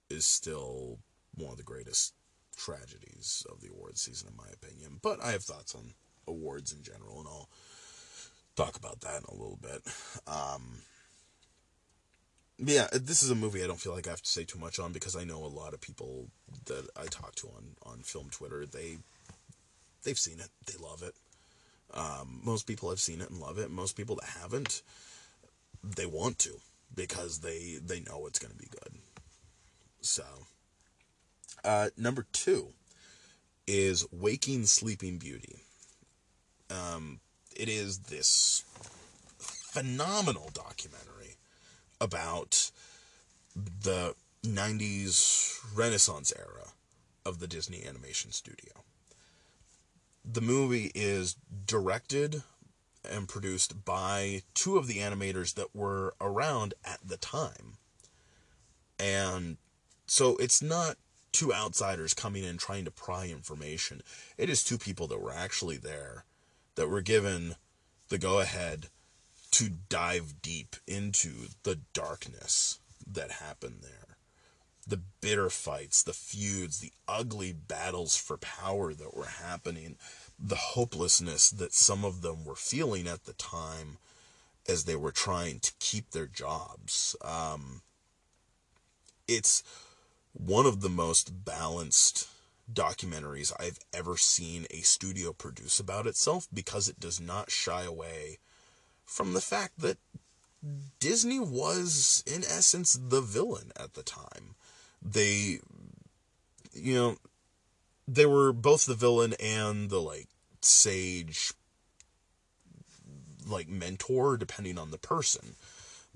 [0.09, 0.99] is still
[1.35, 2.13] one of the greatest
[2.55, 4.99] tragedies of the award season, in my opinion.
[5.01, 5.93] But I have thoughts on
[6.27, 7.49] awards in general, and I'll
[8.55, 9.81] talk about that in a little bit.
[10.27, 10.77] Um,
[12.59, 14.79] yeah, this is a movie I don't feel like I have to say too much
[14.79, 16.27] on because I know a lot of people
[16.65, 18.97] that I talk to on, on film Twitter, they
[20.03, 21.15] they've seen it, they love it.
[21.93, 23.69] Um, most people have seen it and love it.
[23.69, 24.81] Most people that haven't,
[25.83, 26.59] they want to
[26.95, 28.99] because they they know it's going to be good.
[30.01, 30.23] So,
[31.63, 32.73] uh, number two
[33.65, 35.59] is Waking Sleeping Beauty.
[36.69, 37.19] Um,
[37.55, 38.63] it is this
[39.37, 41.37] phenomenal documentary
[42.01, 42.71] about
[43.55, 46.69] the 90s Renaissance era
[47.25, 48.83] of the Disney Animation Studio.
[50.25, 51.35] The movie is
[51.65, 52.43] directed
[53.09, 57.77] and produced by two of the animators that were around at the time.
[58.99, 59.57] And
[60.05, 60.97] so it's not
[61.31, 64.01] two outsiders coming in trying to pry information.
[64.37, 66.25] It is two people that were actually there
[66.75, 67.55] that were given
[68.09, 68.87] the go ahead
[69.51, 72.79] to dive deep into the darkness
[73.11, 74.17] that happened there.
[74.87, 79.95] The bitter fights, the feuds, the ugly battles for power that were happening,
[80.43, 83.97] the hopelessness that some of them were feeling at the time
[84.67, 87.15] as they were trying to keep their jobs.
[87.23, 87.81] Um,
[89.25, 89.63] it's
[90.33, 92.27] one of the most balanced
[92.71, 98.39] documentaries I've ever seen a studio produce about itself because it does not shy away
[99.05, 99.97] from the fact that
[100.99, 104.55] Disney was, in essence, the villain at the time.
[105.01, 105.59] They,
[106.73, 107.17] you know,
[108.07, 110.27] they were both the villain and the, like,
[110.65, 111.53] sage,
[113.47, 115.55] like, mentor, depending on the person,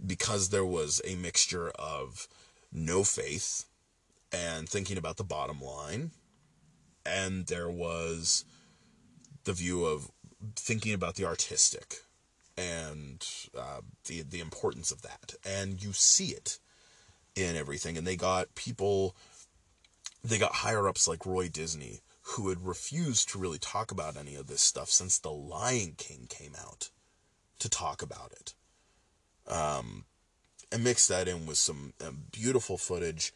[0.05, 2.27] because there was a mixture of
[2.71, 3.65] no faith
[4.31, 6.11] and thinking about the bottom line
[7.07, 8.43] and there was
[9.45, 10.11] the view of
[10.55, 12.01] thinking about the artistic
[12.57, 13.25] and
[13.57, 16.57] uh, the the importance of that, and you see it
[17.35, 17.97] in everything.
[17.97, 19.15] And they got people,
[20.23, 24.35] they got higher ups like Roy Disney who had refused to really talk about any
[24.35, 26.89] of this stuff since The Lion King came out
[27.59, 28.53] to talk about it.
[29.47, 30.03] Um,
[30.71, 33.33] and mix that in with some uh, beautiful footage.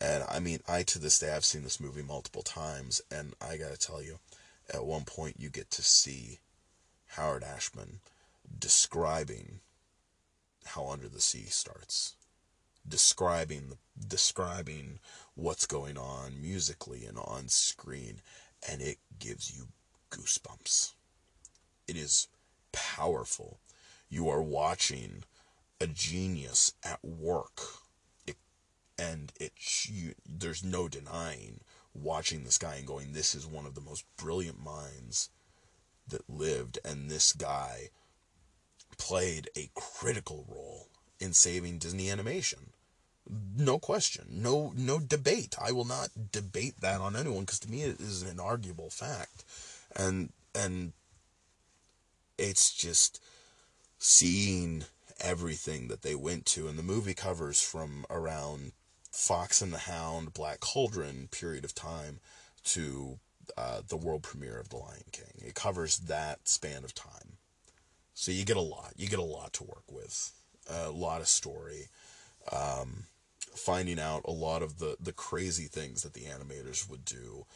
[0.00, 3.56] And I mean, I to this day, I've seen this movie multiple times, and I
[3.56, 4.20] gotta tell you,
[4.72, 6.38] at one point you get to see
[7.08, 7.98] Howard Ashman
[8.56, 9.58] describing
[10.66, 12.14] how Under the Sea starts,
[12.90, 13.78] describing
[14.08, 14.98] describing
[15.34, 18.20] what's going on musically and on screen,
[18.68, 19.68] and it gives you
[20.10, 20.92] goosebumps.
[21.88, 22.28] It is
[22.72, 23.60] powerful.
[24.08, 25.24] You are watching
[25.80, 27.60] a genius at work
[29.00, 29.52] and it
[29.88, 31.60] you, there's no denying
[31.94, 35.30] watching this guy and going this is one of the most brilliant minds
[36.06, 37.88] that lived and this guy
[38.98, 40.88] played a critical role
[41.18, 42.72] in saving Disney animation
[43.56, 47.82] no question no no debate i will not debate that on anyone because to me
[47.82, 49.44] it is an inarguable fact
[49.96, 50.92] and and
[52.38, 53.22] it's just
[53.98, 54.84] seeing
[55.20, 58.72] everything that they went to and the movie covers from around
[59.10, 62.20] Fox and the Hound, Black Cauldron period of time
[62.64, 63.18] to
[63.56, 65.46] uh, the world premiere of The Lion King.
[65.46, 67.36] It covers that span of time.
[68.14, 68.92] So you get a lot.
[68.96, 70.32] You get a lot to work with.
[70.70, 71.88] A lot of story.
[72.52, 73.04] Um,
[73.54, 77.46] finding out a lot of the, the crazy things that the animators would do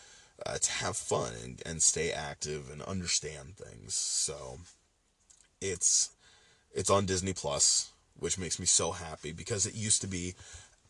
[0.44, 3.94] uh, to have fun and, and stay active and understand things.
[3.94, 4.58] So
[5.60, 6.10] it's
[6.72, 10.34] it's on Disney Plus, which makes me so happy because it used to be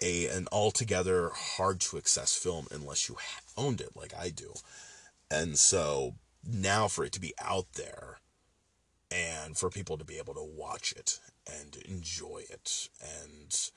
[0.00, 3.16] a an altogether hard to access film unless you
[3.56, 4.54] owned it like I do.
[5.30, 6.14] And so
[6.46, 8.18] now for it to be out there
[9.10, 13.70] and for people to be able to watch it and enjoy it and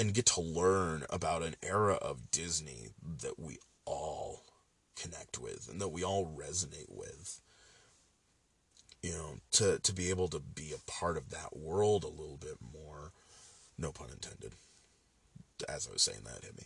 [0.00, 2.88] and get to learn about an era of Disney
[3.22, 4.44] that we all
[4.96, 7.40] connect with and that we all resonate with
[9.02, 12.36] you know to to be able to be a part of that world a little
[12.36, 13.12] bit more
[13.78, 14.52] no pun intended
[15.68, 16.64] as I was saying that hit me.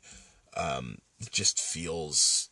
[0.56, 0.98] Um,
[1.30, 2.50] just feels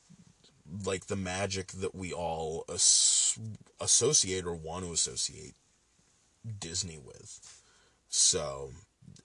[0.84, 3.38] like the magic that we all as-
[3.80, 5.54] associate or want to associate
[6.58, 7.62] Disney with.
[8.08, 8.72] So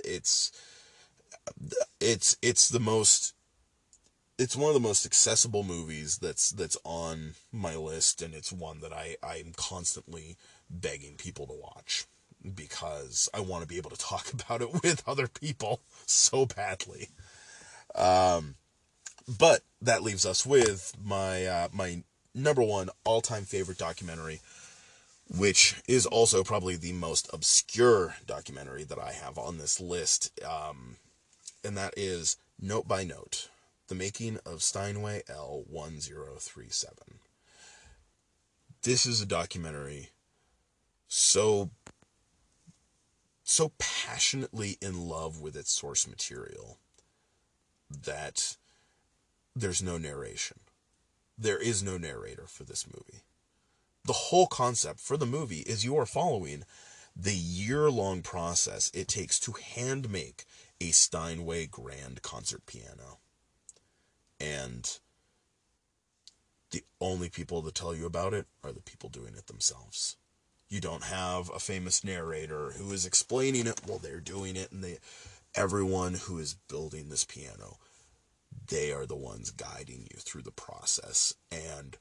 [0.04, 0.52] it's
[2.00, 3.34] it's it's the most
[4.38, 8.80] it's one of the most accessible movies that's that's on my list and it's one
[8.82, 10.38] that I I'm constantly
[10.70, 12.06] begging people to watch
[12.56, 17.10] because I want to be able to talk about it with other people so badly.
[17.96, 18.56] Um,
[19.40, 24.40] but that leaves us with my uh, my number one all time favorite documentary,
[25.36, 30.98] which is also probably the most obscure documentary that I have on this list, um,
[31.64, 33.50] and that is Note by Note:
[33.88, 37.20] The Making of Steinway L one zero three seven.
[38.84, 40.10] This is a documentary
[41.08, 41.72] so
[43.44, 46.78] so passionately in love with its source material
[47.90, 48.58] that
[49.56, 50.60] there's no narration.
[51.38, 53.24] There is no narrator for this movie.
[54.04, 56.64] The whole concept for the movie is you are following
[57.16, 60.46] the year long process it takes to hand make
[60.80, 63.20] a Steinway grand concert piano.
[64.40, 65.00] And
[66.72, 70.18] the only people that tell you about it are the people doing it themselves.
[70.70, 74.84] You don't have a famous narrator who is explaining it while they're doing it, and
[74.84, 74.98] they,
[75.56, 77.78] everyone who is building this piano,
[78.68, 81.98] they are the ones guiding you through the process and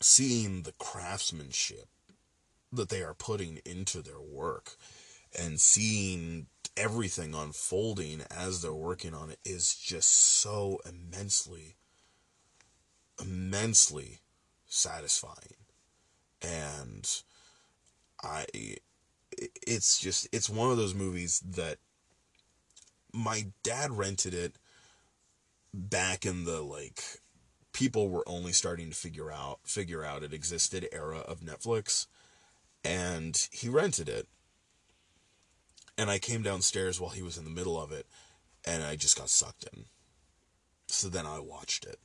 [0.00, 1.86] seeing the craftsmanship
[2.72, 4.76] that they are putting into their work
[5.38, 6.46] and seeing
[6.76, 11.76] everything unfolding as they're working on it is just so immensely
[13.20, 14.20] immensely
[14.66, 15.56] satisfying.
[16.42, 17.08] And
[18.22, 18.46] I
[19.66, 21.78] it's just it's one of those movies that
[23.12, 24.56] my dad rented it
[25.72, 27.02] back in the like
[27.72, 32.06] people were only starting to figure out figure out it existed era of Netflix.
[32.82, 34.26] And he rented it
[36.00, 38.06] and I came downstairs while he was in the middle of it
[38.64, 39.84] and I just got sucked in
[40.86, 41.98] so then I watched it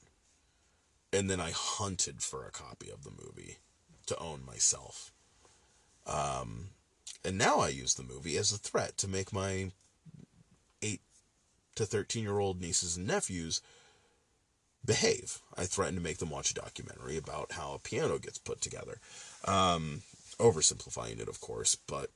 [1.14, 3.60] and then I hunted for a copy of the movie
[4.08, 5.14] to own myself
[6.06, 6.72] um,
[7.24, 9.72] and now I use the movie as a threat to make my
[10.82, 11.00] 8
[11.76, 13.62] to 13 year old nieces and nephews
[14.86, 15.40] behave.
[15.58, 19.00] I threaten to make them watch a documentary about how a piano gets put together.
[19.46, 20.02] Um,
[20.38, 22.12] oversimplifying it, of course, but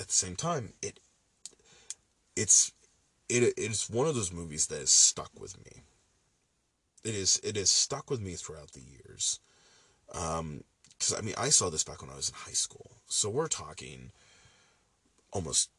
[0.00, 1.00] at the same time, it
[2.36, 2.72] it's
[3.28, 5.82] it it's one of those movies that is stuck with me.
[7.04, 9.40] It is it is stuck with me throughout the years.
[10.12, 10.64] Um,
[11.02, 12.92] because I mean, I saw this back when I was in high school.
[13.08, 14.12] So we're talking
[15.32, 15.70] almost,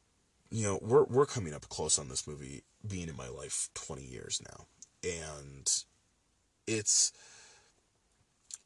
[0.51, 4.03] you know, we're we're coming up close on this movie being in my life 20
[4.03, 4.66] years now,
[5.03, 5.72] and
[6.68, 7.14] it's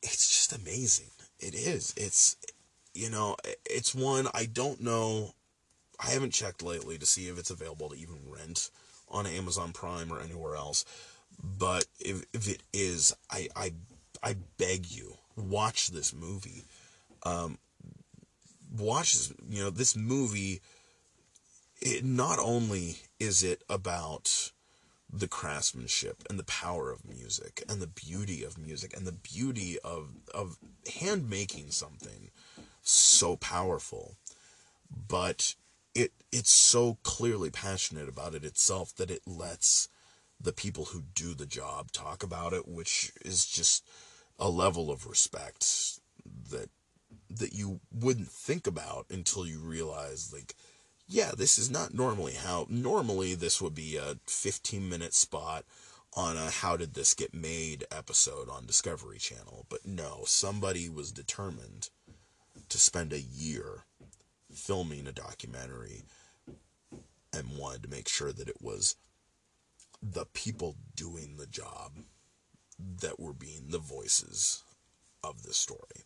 [0.01, 1.11] it's just amazing.
[1.39, 1.93] It is.
[1.95, 2.37] It's
[2.97, 3.35] you know,
[3.65, 5.33] it's one I don't know.
[5.99, 8.69] I haven't checked lately to see if it's available to even rent
[9.09, 10.85] on Amazon Prime or anywhere else.
[11.41, 13.73] But if if it is, I I
[14.23, 16.65] I beg you watch this movie.
[17.23, 17.57] Um,
[18.77, 20.61] watch this, you know, this movie.
[21.79, 24.51] It not only is it about
[25.11, 29.77] the craftsmanship and the power of music and the beauty of music and the beauty
[29.83, 30.57] of of
[31.01, 32.29] hand making something
[32.91, 34.15] so powerful,
[35.07, 35.55] but
[35.95, 39.89] it it's so clearly passionate about it itself that it lets
[40.39, 43.83] the people who do the job talk about it, which is just
[44.39, 45.99] a level of respect
[46.51, 46.69] that
[47.29, 50.55] that you wouldn't think about until you realize like
[51.07, 55.65] yeah this is not normally how normally this would be a 15 minute spot
[56.13, 61.11] on a how did this get made episode on discovery channel but no somebody was
[61.11, 61.89] determined
[62.69, 63.85] to spend a year
[64.53, 66.03] filming a documentary
[67.33, 68.95] and wanted to make sure that it was
[70.01, 71.91] the people doing the job
[73.01, 74.63] that were being the voices
[75.23, 76.05] of this story.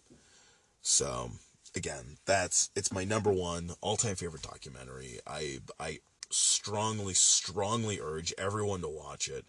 [0.82, 1.32] So
[1.76, 5.20] again, that's it's my number one all-time favorite documentary.
[5.28, 6.00] I I
[6.30, 9.46] strongly strongly urge everyone to watch it.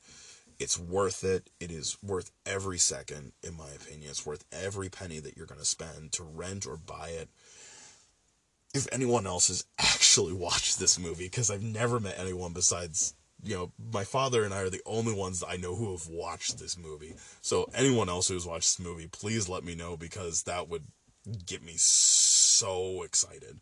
[0.62, 1.50] It's worth it.
[1.60, 4.10] It is worth every second in my opinion.
[4.10, 7.28] It's worth every penny that you're going to spend to rent or buy it.
[8.74, 13.56] If anyone else has actually watched this movie because I've never met anyone besides you
[13.56, 16.58] know, my father and I are the only ones that I know who have watched
[16.58, 17.14] this movie.
[17.40, 20.84] So anyone else who's watched this movie, please let me know because that would
[21.44, 23.58] get me so excited.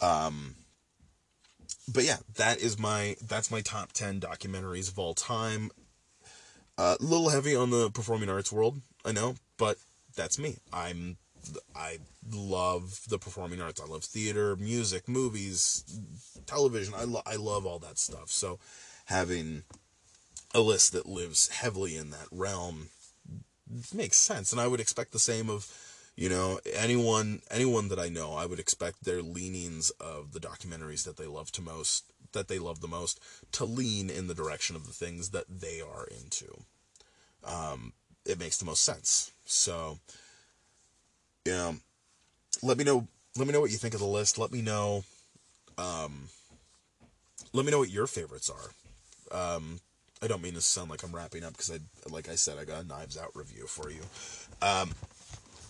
[0.00, 0.54] Um,
[1.92, 5.70] but yeah, that is my that's my top ten documentaries of all time.
[6.76, 9.76] A uh, little heavy on the performing arts world, I know, but
[10.16, 10.56] that's me.
[10.72, 11.16] I'm
[11.74, 11.98] I
[12.32, 13.80] love the performing arts.
[13.80, 15.84] I love theater, music, movies,
[16.46, 16.94] television.
[16.94, 18.30] I, lo- I love all that stuff.
[18.30, 18.58] So
[19.06, 19.62] having
[20.54, 22.88] a list that lives heavily in that realm
[23.92, 24.52] makes sense.
[24.52, 25.66] And I would expect the same of,
[26.16, 31.04] you know, anyone anyone that I know, I would expect their leanings of the documentaries
[31.04, 32.04] that they love to most
[32.34, 33.18] that they love the most
[33.52, 36.64] to lean in the direction of the things that they are into.
[37.44, 37.92] Um,
[38.24, 39.32] it makes the most sense.
[39.44, 39.98] So,
[41.44, 41.76] you know,
[42.62, 43.08] let me know.
[43.36, 44.38] Let me know what you think of the list.
[44.38, 45.04] Let me know.
[45.76, 46.28] Um,
[47.52, 49.56] let me know what your favorites are.
[49.56, 49.80] Um,
[50.22, 51.78] I don't mean to sound like I'm wrapping up because I,
[52.10, 54.00] like I said, I got a Knives Out review for you.
[54.62, 54.92] Um,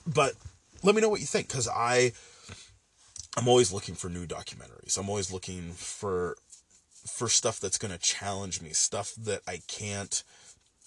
[0.06, 0.34] but
[0.82, 2.12] let me know what you think because I,
[3.36, 4.98] I'm always looking for new documentaries.
[4.98, 6.36] I'm always looking for,
[7.06, 10.22] for stuff that's going to challenge me, stuff that I can't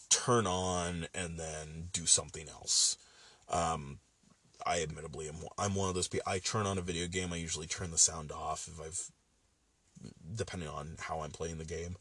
[0.10, 2.98] turn on and then do something else.
[3.50, 4.00] Um,
[4.66, 6.32] I admittedly am I'm one of those people.
[6.32, 7.32] I turn on a video game.
[7.32, 11.96] I usually turn the sound off if I've, depending on how I'm playing the game.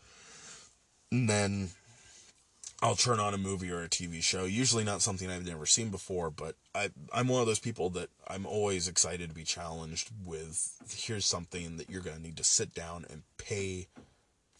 [1.12, 1.70] And then
[2.82, 4.44] I'll turn on a movie or a TV show.
[4.44, 8.08] Usually not something I've never seen before, but I I'm one of those people that
[8.28, 10.72] I'm always excited to be challenged with.
[10.90, 13.86] Here's something that you're gonna need to sit down and pay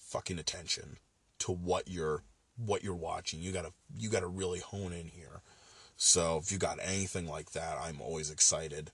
[0.09, 0.99] fucking attention
[1.41, 2.23] to what you're
[2.57, 3.41] what you're watching.
[3.41, 5.43] You gotta you gotta really hone in here.
[5.97, 8.91] So if you got anything like that, I'm always excited.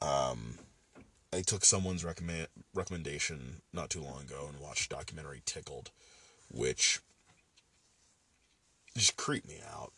[0.00, 0.58] Um,
[1.32, 5.90] I took someone's recommend recommendation not too long ago and watched documentary Tickled,
[6.50, 7.00] which
[8.96, 9.92] just creeped me out.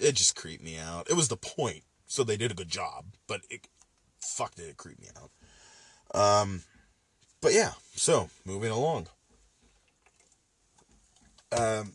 [0.00, 1.08] It just creeped me out.
[1.10, 3.68] It was the point, so they did a good job, but it
[4.20, 5.30] fuck did it creep me out.
[6.14, 6.62] Um,
[7.40, 9.08] but yeah, so moving along.
[11.52, 11.92] Um,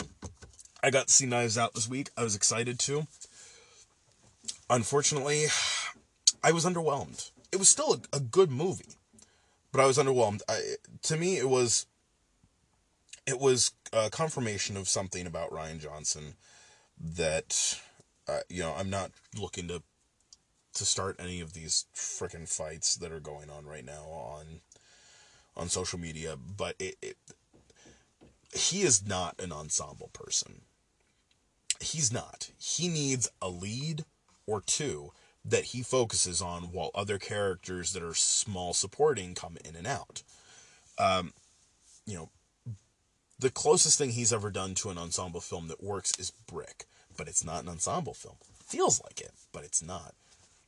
[0.84, 2.10] I got to see Knives Out this week.
[2.16, 3.08] I was excited to.
[4.70, 5.46] Unfortunately,
[6.44, 7.32] I was underwhelmed.
[7.52, 8.96] It was still a, a good movie,
[9.72, 10.42] but I was underwhelmed.
[10.48, 11.88] I, to me, it was
[13.26, 16.36] it was a confirmation of something about Rian Johnson
[17.16, 17.80] that
[18.28, 19.82] uh, you know I'm not looking to
[20.76, 24.62] to start any of these freaking fights that are going on right now on
[25.56, 27.18] on social media, but it, it
[28.54, 30.62] he is not an ensemble person.
[31.80, 32.52] He's not.
[32.58, 34.06] He needs a lead
[34.46, 35.12] or two
[35.46, 40.24] that he focuses on while other characters that are small supporting come in and out.
[41.00, 41.34] Um,
[42.06, 42.30] you know,
[43.40, 46.86] the closest thing he's ever done to an ensemble film that works is Brick,
[47.16, 48.36] but it's not an ensemble film.
[48.66, 50.16] feels like it, but it's not.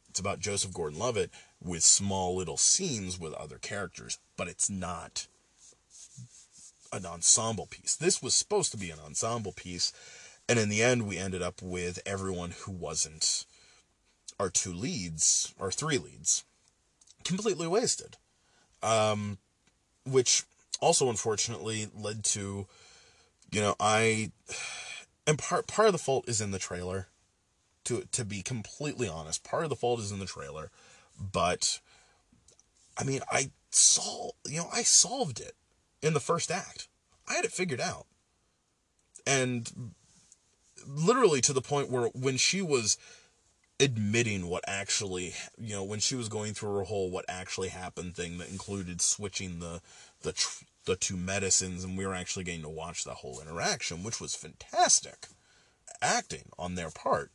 [0.10, 5.28] It's about Joseph Gordon Levitt with small little scenes with other characters, but it's not
[6.92, 7.96] an ensemble piece.
[7.96, 9.94] This was supposed to be an ensemble piece,
[10.48, 13.46] and in the end, we ended up with everyone who wasn't
[14.40, 16.44] our two leads, or three leads,
[17.24, 18.18] completely wasted.
[18.82, 19.38] Um,
[20.06, 20.44] which
[20.80, 22.68] also unfortunately led to,
[23.52, 24.32] you know, I,
[25.28, 27.08] and part part of the fault is in the trailer.
[27.86, 30.70] To to be completely honest, part of the fault is in the trailer,
[31.20, 31.80] but,
[32.98, 35.56] I mean, I saw, you know, I solved it
[36.02, 36.88] in the first act.
[37.28, 38.06] I had it figured out.
[39.26, 39.94] And
[40.88, 42.98] literally to the point where when she was
[43.80, 48.16] admitting what actually, you know, when she was going through her whole what actually happened
[48.16, 49.82] thing that included switching the
[50.22, 54.04] the tr- the two medicines and we were actually getting to watch the whole interaction,
[54.04, 55.28] which was fantastic
[56.02, 57.32] acting on their part.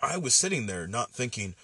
[0.00, 1.54] I was sitting there not thinking,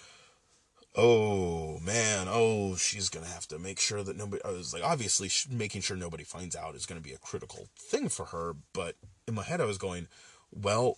[0.95, 5.29] oh man, oh, she's to have to make sure that nobody, I was like, obviously,
[5.49, 8.55] making sure nobody finds out is to be a critical thing for her.
[8.73, 8.95] But
[9.27, 10.07] in my head, I was going,
[10.51, 10.97] well,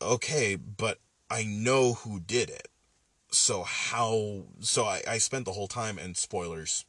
[0.00, 0.98] okay, but
[1.30, 2.68] I know who did it.
[3.32, 6.84] So how, so I, I spent the whole time, and spoilers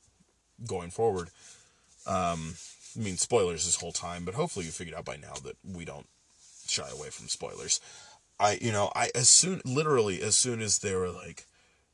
[0.68, 1.30] going forward.
[2.08, 2.56] Um,
[2.96, 5.86] I mean, spoilers this whole time, but hopefully you figured out by now that we
[5.86, 6.08] don't
[6.68, 7.80] shy away from spoilers.
[8.42, 11.46] I, you know, I as soon, literally, as soon as they were like,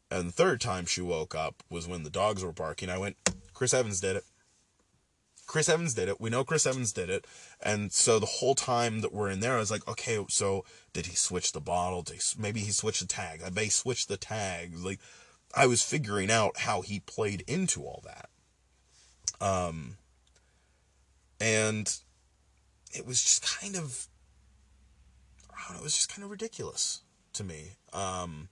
[0.10, 2.89] and the third time she woke up was when the dogs were barking.
[2.89, 3.18] I went,
[3.54, 4.24] Chris Evans did it.
[5.45, 6.22] Chris Evans did it.
[6.22, 7.26] We know Chris Evans did it.
[7.62, 11.08] And so the whole time that we're in there, I was like, okay, so did
[11.08, 12.02] he switch the bottle?
[12.02, 13.41] Did he, maybe he switched the tag.
[13.45, 14.74] I may switch the tag.
[14.78, 15.00] Like,
[15.56, 18.30] I was figuring out how he played into all that.
[19.45, 19.95] Um,
[21.39, 21.93] and
[22.93, 24.08] it was just kind of
[25.58, 27.01] know, it was just kind of ridiculous
[27.34, 28.49] to me um,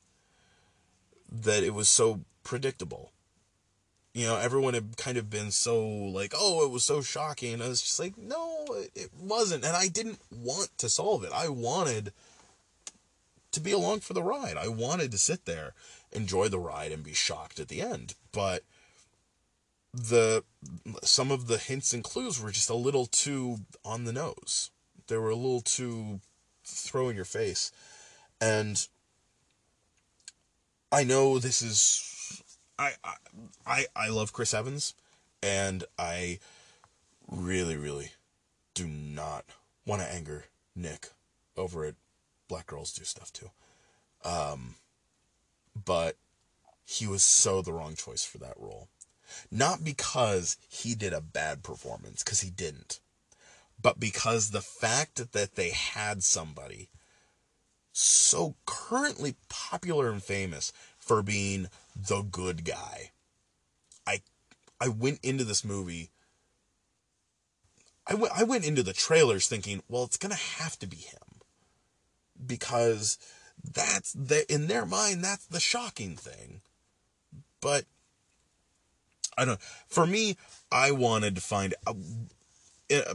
[1.31, 3.11] that it was so predictable.
[4.13, 7.61] You know, everyone had kind of been so like, oh, it was so shocking.
[7.61, 9.65] I was just like, no, it wasn't.
[9.65, 11.31] And I didn't want to solve it.
[11.33, 12.13] I wanted
[13.51, 14.57] to be along for the ride.
[14.57, 15.73] I wanted to sit there,
[16.13, 18.15] enjoy the ride, and be shocked at the end.
[18.31, 18.63] But
[19.93, 20.43] the
[21.03, 24.71] some of the hints and clues were just a little too on the nose.
[25.07, 26.19] They were a little too
[26.65, 27.71] throw in your face.
[28.41, 28.87] And
[30.91, 32.43] I know this is
[32.77, 32.93] I
[33.65, 34.93] I I love Chris Evans
[35.41, 36.39] and I
[37.29, 38.11] really really
[38.73, 39.45] do not
[39.85, 40.45] want to anger
[40.75, 41.09] Nick
[41.57, 41.95] over it.
[42.47, 43.49] Black girls do stuff too.
[44.23, 44.75] Um
[45.85, 46.15] but
[46.85, 48.87] he was so the wrong choice for that role.
[49.51, 52.99] Not because he did a bad performance, because he didn't,
[53.85, 56.89] but because the fact that they had somebody
[57.91, 63.11] so currently popular and famous for being the good guy.
[64.07, 64.21] I
[64.81, 66.09] I went into this movie
[68.07, 70.97] I went I went into the trailers thinking, well, it's going to have to be
[70.97, 71.41] him.
[72.43, 73.19] Because
[73.63, 76.61] that's the in their mind that's the shocking thing.
[77.61, 77.85] But
[79.37, 80.37] I don't for me
[80.71, 81.93] I wanted to find a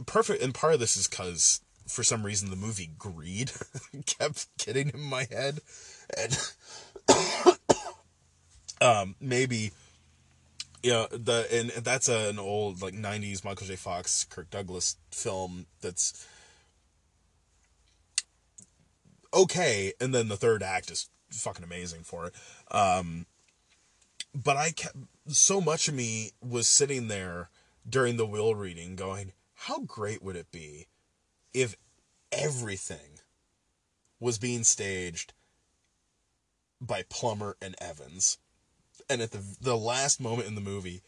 [0.05, 3.51] perfect and part of this is cuz for some reason the movie Greed
[4.05, 5.59] kept getting in my head,
[6.17, 6.53] and
[8.81, 9.71] um, maybe
[10.81, 13.75] you know the and that's an old like '90s Michael J.
[13.75, 16.27] Fox, Kirk Douglas film that's
[19.33, 22.33] okay, and then the third act is fucking amazing for it.
[22.73, 23.25] Um,
[24.33, 24.95] but I kept
[25.27, 27.49] so much of me was sitting there
[27.87, 29.33] during the will reading, going,
[29.65, 30.87] "How great would it be
[31.53, 31.75] if
[32.31, 33.19] everything
[34.19, 35.33] was being staged
[36.79, 38.37] by Plummer and Evans.
[39.09, 41.01] And at the the last moment in the movie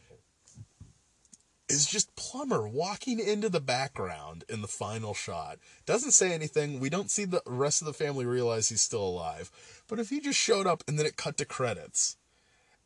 [1.70, 5.58] is just Plummer walking into the background in the final shot.
[5.86, 6.80] Doesn't say anything.
[6.80, 9.50] We don't see the rest of the family realize he's still alive.
[9.88, 12.18] But if he just showed up and then it cut to credits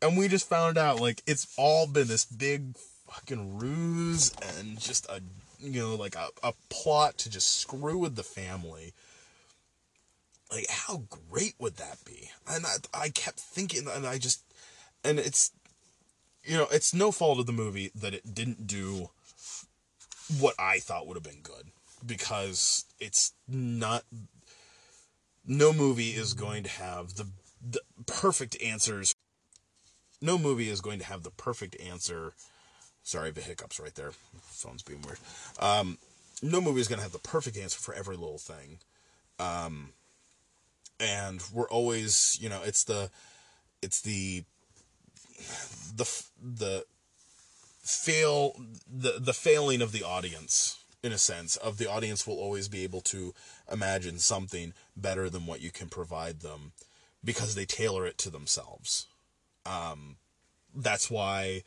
[0.02, 2.78] and we just found out like it's all been this big
[3.10, 5.22] fucking ruse and just a
[5.60, 8.94] you know, like a, a plot to just screw with the family.
[10.52, 12.30] Like, how great would that be?
[12.48, 14.44] And I, I kept thinking, and I just,
[15.04, 15.52] and it's,
[16.44, 19.10] you know, it's no fault of the movie that it didn't do
[20.40, 21.72] what I thought would have been good
[22.06, 24.04] because it's not
[25.46, 27.28] no movie is going to have the,
[27.68, 29.16] the perfect answers
[30.22, 32.34] no movie is going to have the perfect answer
[33.08, 34.12] Sorry, the hiccups right there.
[34.42, 35.18] Phone's being weird.
[35.62, 35.98] Um,
[36.44, 38.80] no movie is going to have the perfect answer for every little thing.
[39.40, 39.94] Um,
[41.00, 43.10] and we're always, you know, it's the,
[43.82, 44.44] it's the,
[45.96, 46.86] the, the
[47.82, 48.60] fail,
[48.94, 52.84] the, the failing of the audience in a sense of the audience will always be
[52.84, 53.34] able to
[53.72, 56.74] imagine something better than what you can provide them
[57.24, 59.08] because they tailor it to themselves.
[59.66, 60.18] Um,
[60.76, 61.64] that's why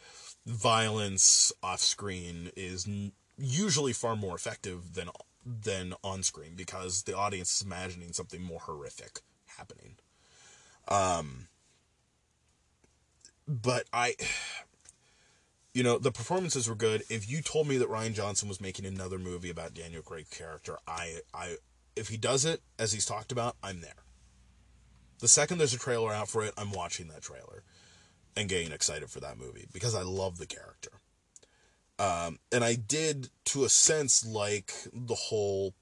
[0.46, 2.88] violence off screen is
[3.38, 5.10] usually far more effective than
[5.44, 9.20] than on screen because the audience is imagining something more horrific
[9.56, 9.96] happening.
[10.88, 11.48] Um,
[13.46, 14.14] but I,
[15.74, 17.02] you know, the performances were good.
[17.08, 20.76] If you told me that Rian Johnson was making another movie about Daniel Craig's character,
[20.86, 21.56] I, I,
[21.96, 24.04] if he does it as he's talked about, I'm there.
[25.20, 27.62] The second there's a trailer out for it, I'm watching that trailer
[28.36, 30.90] and getting excited for that movie because I love the character.
[31.98, 35.74] Um, and I did, to a sense, like the whole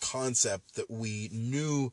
[0.00, 1.92] concept that we knew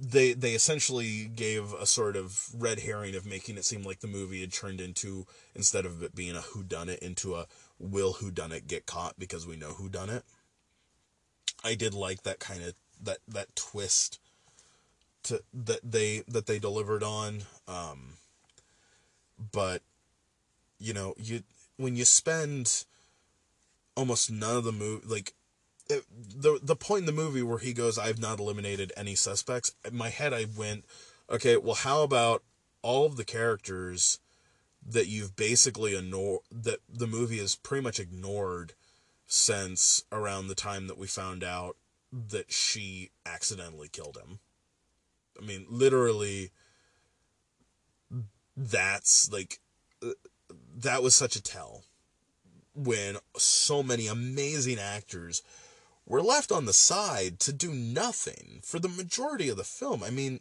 [0.00, 4.06] they they essentially gave a sort of red herring of making it seem like the
[4.06, 7.46] movie had turned into instead of it being a who done it into a
[7.78, 10.24] will who done it get caught because we know who done it.
[11.64, 14.20] I did like that kind of that that twist
[15.24, 17.42] to that they that they delivered on.
[17.66, 18.17] Um,
[19.52, 19.82] but
[20.78, 21.42] you know you
[21.76, 22.84] when you spend
[23.96, 25.34] almost none of the movie like
[25.88, 29.72] it, the the point in the movie where he goes I've not eliminated any suspects
[29.84, 30.84] in my head I went
[31.30, 32.42] okay well how about
[32.82, 34.18] all of the characters
[34.86, 38.74] that you've basically ignored that the movie has pretty much ignored
[39.26, 41.76] since around the time that we found out
[42.12, 44.38] that she accidentally killed him?
[45.40, 46.50] I mean literally
[48.58, 49.60] that's like
[50.02, 50.10] uh,
[50.76, 51.84] that was such a tell
[52.74, 55.42] when so many amazing actors
[56.06, 60.02] were left on the side to do nothing for the majority of the film.
[60.02, 60.40] I mean,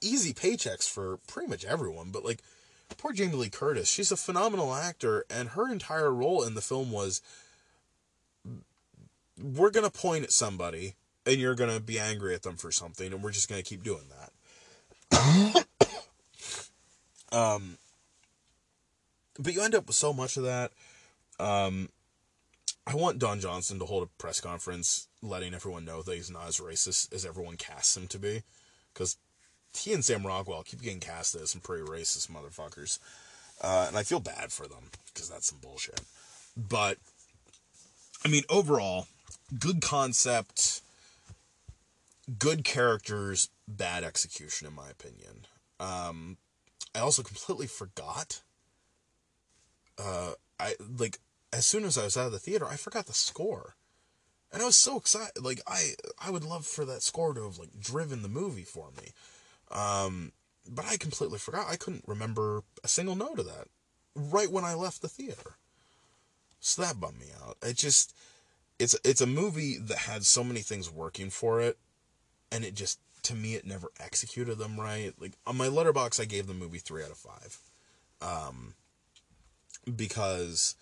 [0.00, 2.40] easy paychecks for pretty much everyone, but like
[2.98, 6.90] poor Jamie Lee Curtis, she's a phenomenal actor, and her entire role in the film
[6.90, 7.22] was
[9.40, 10.94] we're going to point at somebody
[11.26, 14.04] and you're gonna be angry at them for something, and we're just gonna keep doing
[14.10, 14.23] that.
[17.32, 17.78] um,
[19.38, 20.72] but you end up with so much of that.
[21.38, 21.88] Um,
[22.86, 26.48] I want Don Johnson to hold a press conference letting everyone know that he's not
[26.48, 28.42] as racist as everyone casts him to be.
[28.92, 29.16] Because
[29.76, 32.98] he and Sam Rockwell keep getting cast as some pretty racist motherfuckers.
[33.60, 36.00] Uh, and I feel bad for them because that's some bullshit.
[36.56, 36.98] But,
[38.24, 39.06] I mean, overall,
[39.58, 40.82] good concept,
[42.38, 45.46] good characters, bad execution, in my opinion.
[45.80, 46.38] Um,
[46.94, 48.42] I also completely forgot.
[49.98, 51.18] Uh, I like
[51.52, 53.74] as soon as I was out of the theater, I forgot the score,
[54.52, 55.42] and I was so excited.
[55.42, 55.94] Like I,
[56.24, 59.10] I would love for that score to have like driven the movie for me.
[59.70, 60.32] Um,
[60.68, 61.66] but I completely forgot.
[61.68, 63.68] I couldn't remember a single note of that
[64.14, 65.56] right when I left the theater.
[66.60, 67.58] So that bummed me out.
[67.62, 68.14] It just,
[68.78, 71.76] it's it's a movie that had so many things working for it,
[72.54, 75.12] and it just to me it never executed them right.
[75.18, 77.58] Like on my letterbox, I gave the movie three out of five,
[78.22, 78.74] um,
[79.96, 80.76] because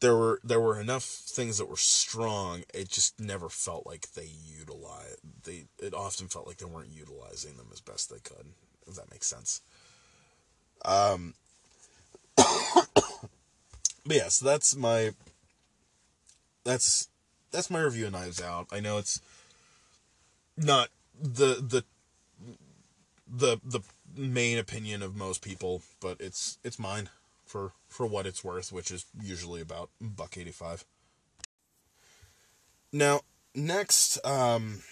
[0.00, 2.62] there were there were enough things that were strong.
[2.72, 5.66] It just never felt like they utilized they.
[5.78, 8.46] It often felt like they weren't utilizing them as best they could.
[8.88, 9.60] If that makes sense.
[10.84, 11.34] Um.
[12.36, 12.96] but
[14.06, 15.10] yeah, so that's my.
[16.64, 17.08] That's
[17.50, 18.68] that's my review of Knives Out.
[18.72, 19.20] I know it's
[20.56, 20.88] not
[21.20, 21.84] the the
[23.26, 23.80] the the
[24.16, 27.08] main opinion of most people, but it's it's mine
[27.44, 30.84] for for what it's worth, which is usually about buck eighty five.
[32.92, 33.22] Now,
[33.54, 34.82] next, um,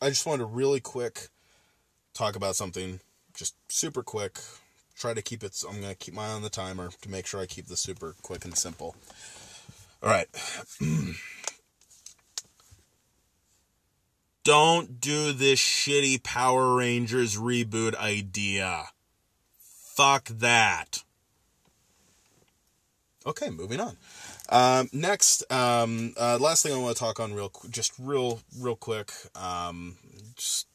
[0.00, 1.28] I just wanted to really quick
[2.12, 3.00] talk about something,
[3.34, 4.38] just super quick.
[4.96, 5.54] Try to keep it.
[5.54, 7.80] so I'm gonna keep my eye on the timer to make sure I keep this
[7.80, 8.94] super quick and simple.
[10.02, 10.28] All right.
[14.44, 18.88] Don't do this shitty Power Rangers reboot idea.
[19.58, 21.02] Fuck that.
[23.26, 23.96] Okay, moving on.
[24.50, 28.76] Um, next, um, uh, last thing I want to talk on real, just real, real
[28.76, 29.96] quick, um,
[30.36, 30.66] just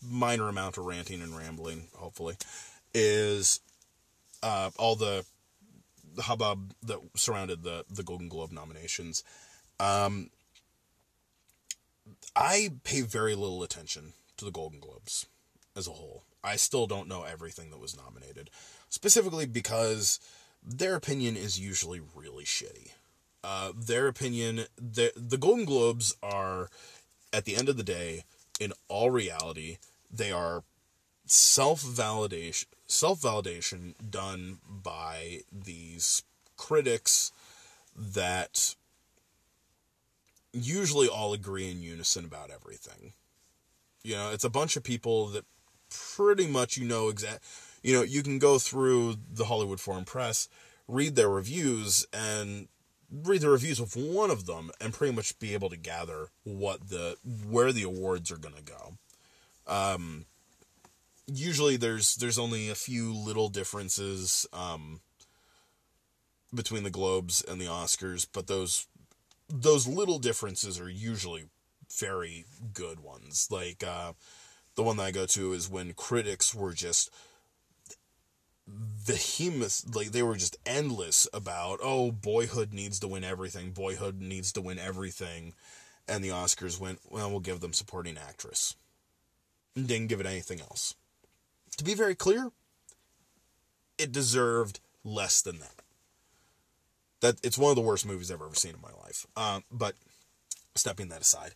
[0.00, 2.36] minor amount of ranting and rambling, hopefully,
[2.94, 3.58] is
[4.44, 5.24] uh, all the,
[6.20, 9.22] hubbub that surrounded the the Golden Globe nominations.
[9.78, 10.30] Um,
[12.38, 15.26] I pay very little attention to the Golden Globes
[15.74, 16.22] as a whole.
[16.44, 18.48] I still don't know everything that was nominated,
[18.88, 20.20] specifically because
[20.62, 22.92] their opinion is usually really shitty.
[23.42, 26.68] Uh, their opinion, the, the Golden Globes are,
[27.32, 28.22] at the end of the day,
[28.60, 29.78] in all reality,
[30.08, 30.62] they are
[31.26, 36.22] self validation self validation done by these
[36.56, 37.32] critics
[37.96, 38.76] that
[40.64, 43.12] usually all agree in unison about everything.
[44.02, 45.44] You know, it's a bunch of people that
[45.90, 47.42] pretty much you know exact
[47.82, 50.48] you know, you can go through the Hollywood Foreign Press,
[50.86, 52.68] read their reviews, and
[53.10, 56.88] read the reviews of one of them, and pretty much be able to gather what
[56.88, 57.16] the
[57.48, 58.94] where the awards are going to go.
[59.66, 60.26] Um,
[61.26, 65.00] usually, there's there's only a few little differences um,
[66.52, 68.86] between the Globes and the Oscars, but those
[69.48, 71.46] those little differences are usually
[71.98, 73.48] very good ones.
[73.50, 74.12] Like uh,
[74.74, 77.10] the one that I go to is when critics were just
[79.06, 84.52] behemoth like they were just endless about oh boyhood needs to win everything boyhood needs
[84.52, 85.54] to win everything.
[86.06, 88.76] And the oscars went well we'll give them supporting actress.
[89.74, 90.94] And didn't give it anything else.
[91.78, 92.50] To be very clear
[93.96, 95.77] it deserved less than that
[97.20, 99.26] that it's one of the worst movies i've ever seen in my life.
[99.36, 99.94] Um, but
[100.74, 101.52] stepping that aside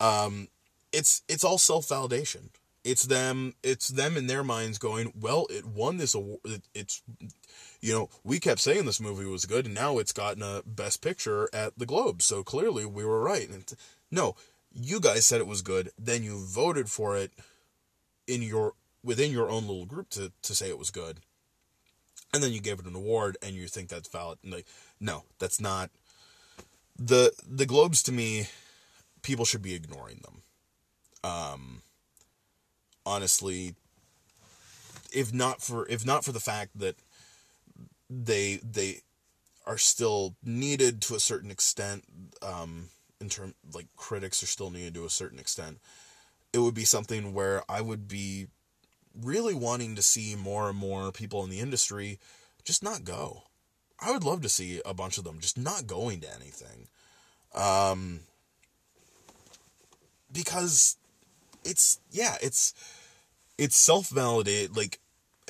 [0.00, 0.48] um,
[0.92, 2.50] it's it's all self-validation.
[2.84, 6.38] It's them it's them in their minds going well it won this award
[6.74, 7.02] it's
[7.80, 11.02] you know we kept saying this movie was good and now it's gotten a best
[11.02, 12.22] picture at the globe.
[12.22, 13.48] So clearly we were right.
[13.48, 13.64] And
[14.10, 14.36] no
[14.72, 15.90] you guys said it was good.
[15.98, 17.32] Then you voted for it
[18.28, 21.20] in your within your own little group to to say it was good
[22.36, 24.38] and then you gave it an award and you think that's valid.
[24.44, 24.66] And like
[25.00, 25.90] no that's not.
[26.98, 28.48] The the globes to me
[29.22, 30.42] people should be ignoring them.
[31.24, 31.82] Um
[33.06, 33.74] honestly
[35.12, 36.96] if not for if not for the fact that
[38.10, 39.00] they they
[39.64, 42.04] are still needed to a certain extent
[42.42, 42.88] um
[43.20, 45.78] in term like critics are still needed to a certain extent
[46.52, 48.46] it would be something where i would be
[49.22, 52.18] really wanting to see more and more people in the industry
[52.64, 53.44] just not go.
[54.00, 56.88] I would love to see a bunch of them just not going to anything.
[57.54, 58.20] Um
[60.32, 60.96] because
[61.64, 62.74] it's yeah, it's
[63.58, 65.00] it's self-validated like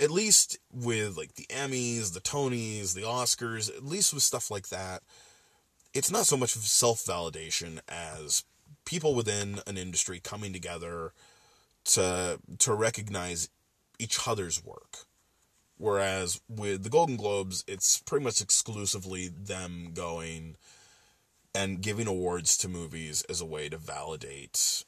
[0.00, 4.68] at least with like the Emmys, the Tonys, the Oscars, at least with stuff like
[4.68, 5.02] that,
[5.94, 8.44] it's not so much of self-validation as
[8.84, 11.12] people within an industry coming together
[11.84, 13.48] to to recognize
[13.98, 15.06] each other's work.
[15.78, 20.56] Whereas with the Golden Globes, it's pretty much exclusively them going
[21.54, 24.84] and giving awards to movies as a way to validate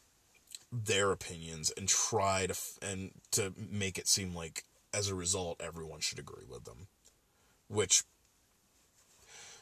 [0.71, 6.01] their opinions and try to and to make it seem like as a result everyone
[6.01, 6.89] should agree with them
[7.69, 8.03] which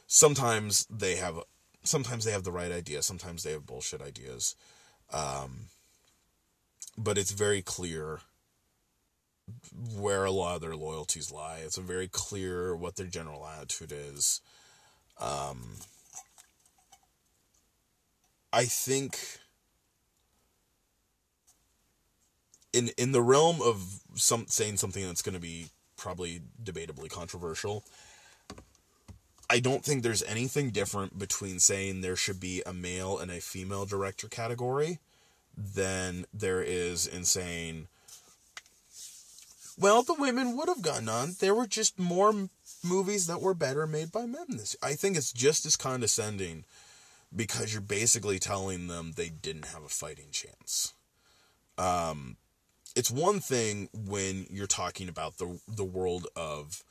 [0.09, 1.39] sometimes they have
[1.85, 4.57] sometimes they have the right idea sometimes they have bullshit ideas
[5.13, 5.67] um,
[6.99, 8.21] but it's very clear
[9.97, 11.61] where a lot of their loyalties lie.
[11.65, 14.41] It's very clear what their general attitude is.
[15.21, 15.77] Um,
[18.53, 19.39] i think
[22.73, 27.85] in in the realm of some saying something that's going to be probably debatably controversial
[29.49, 33.41] I don't think there's anything different between saying there should be a male and a
[33.41, 34.99] female director category
[35.57, 37.87] than there is in saying
[39.79, 41.37] well the women would have gotten on.
[41.39, 42.49] There were just more
[42.83, 46.65] movies that were better made by men this I think it's just as condescending
[47.35, 50.93] because you're basically telling them they didn't have a fighting chance.
[51.79, 52.37] Um
[52.95, 56.83] it's one thing when you're talking about the the world of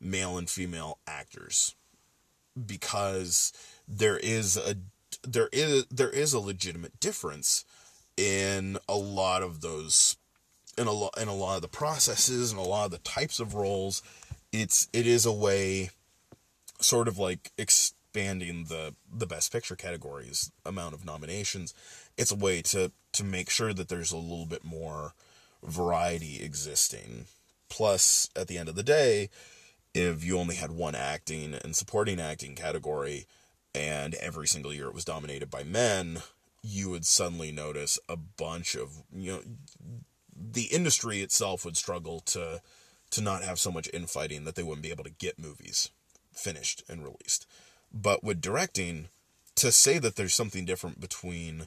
[0.00, 1.74] male and female actors
[2.66, 3.52] because
[3.86, 4.76] there is a
[5.22, 7.64] there is there is a legitimate difference
[8.16, 10.16] in a lot of those
[10.80, 13.38] in a lot in a lot of the processes and a lot of the types
[13.38, 14.02] of roles
[14.52, 15.90] it's it is a way
[16.80, 21.74] sort of like expanding the the best picture categories amount of nominations
[22.16, 25.14] it's a way to to make sure that there's a little bit more
[25.62, 27.26] variety existing.
[27.68, 29.30] Plus, at the end of the day,
[29.94, 33.26] if you only had one acting and supporting acting category
[33.74, 36.22] and every single year it was dominated by men,
[36.62, 39.40] you would suddenly notice a bunch of, you know,
[40.40, 42.62] the industry itself would struggle to
[43.10, 45.90] to not have so much infighting that they wouldn't be able to get movies
[46.32, 47.44] finished and released.
[47.92, 49.08] But with directing,
[49.56, 51.66] to say that there's something different between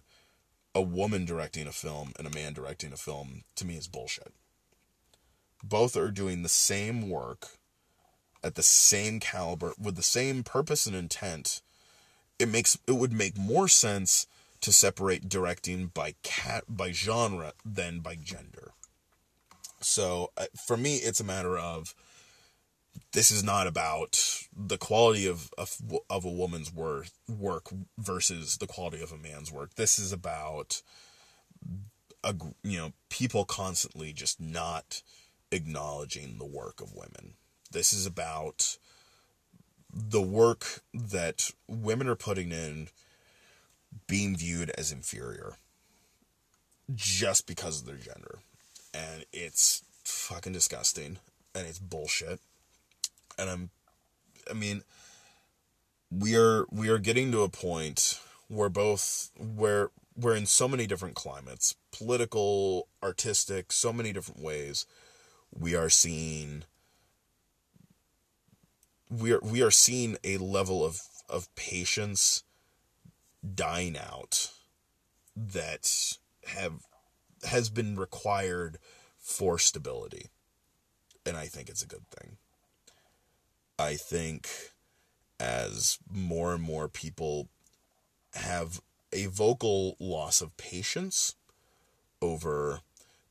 [0.73, 4.33] a woman directing a film and a man directing a film to me is bullshit.
[5.61, 7.57] Both are doing the same work
[8.43, 11.61] at the same caliber with the same purpose and intent.
[12.39, 14.27] It makes it would make more sense
[14.63, 18.71] to separate directing by cat by genre than by gender.
[19.81, 21.93] So uh, for me, it's a matter of
[23.11, 25.75] this is not about the quality of, of,
[26.09, 29.75] of a woman's work, work versus the quality of a man's work.
[29.75, 30.81] This is about,
[32.23, 32.33] a,
[32.63, 35.01] you know, people constantly just not
[35.51, 37.33] acknowledging the work of women.
[37.69, 38.77] This is about
[39.93, 42.87] the work that women are putting in
[44.07, 45.53] being viewed as inferior
[46.93, 48.39] just because of their gender.
[48.93, 51.17] And it's fucking disgusting
[51.55, 52.39] and it's bullshit
[53.37, 53.69] and I'm
[54.49, 54.83] I mean
[56.11, 60.85] we are we are getting to a point where both where we're in so many
[60.85, 64.85] different climates, political, artistic, so many different ways,
[65.51, 66.63] we are seeing
[69.09, 72.43] we are we are seeing a level of of patience
[73.43, 74.51] dying out
[75.35, 76.81] that have
[77.43, 78.77] has been required
[79.17, 80.27] for stability.
[81.25, 82.37] And I think it's a good thing.
[83.79, 84.49] I think
[85.39, 87.49] as more and more people
[88.33, 88.81] have
[89.11, 91.35] a vocal loss of patience
[92.21, 92.81] over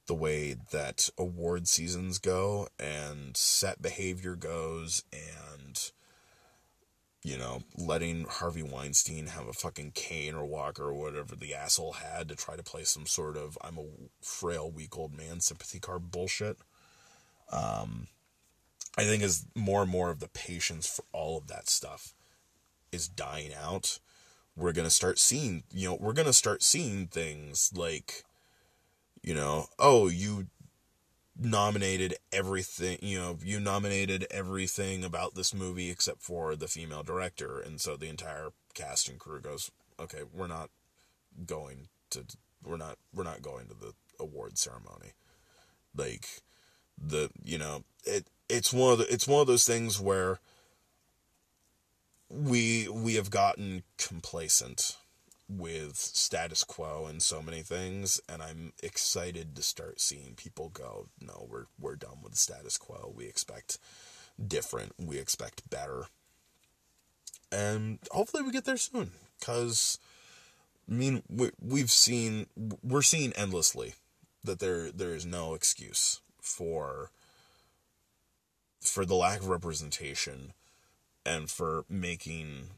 [0.07, 5.52] the way that award seasons go and set behavior goes and
[7.23, 11.95] you know letting Harvey Weinstein have a fucking cane or walker or whatever the asshole
[11.95, 13.85] had to try to play some sort of I'm a
[14.21, 16.59] frail weak old man sympathy card bullshit.
[17.51, 18.09] Um
[18.97, 22.13] I think as more and more of the patience for all of that stuff
[22.91, 23.99] is dying out,
[24.55, 28.25] we're to start seeing, you know, we're to start seeing things like,
[29.23, 30.49] you know, oh, you
[31.45, 37.61] nominated everything, you know, you nominated everything about this movie except for the female director.
[37.61, 39.71] And so the entire cast and crew goes,
[40.01, 40.71] okay, we're not
[41.47, 42.25] going to,
[42.65, 45.13] we're not, we're not going to the award ceremony.
[45.97, 46.27] Like,
[46.99, 50.41] the, you know, it, it's one of the, it's one of those things where
[52.33, 54.97] we we have gotten complacent
[55.49, 61.09] with status quo and so many things and I'm excited to start seeing people go
[61.21, 63.13] no we're we're done with status quo.
[63.15, 63.79] We expect
[64.45, 64.93] different.
[64.99, 66.07] We expect better.
[67.51, 69.99] And hopefully we get there soon cuz
[70.89, 72.47] I mean we, we've seen
[72.83, 73.95] we're seeing endlessly
[74.45, 77.11] that there there is no excuse for
[78.81, 80.53] for the lack of representation
[81.25, 82.71] and for making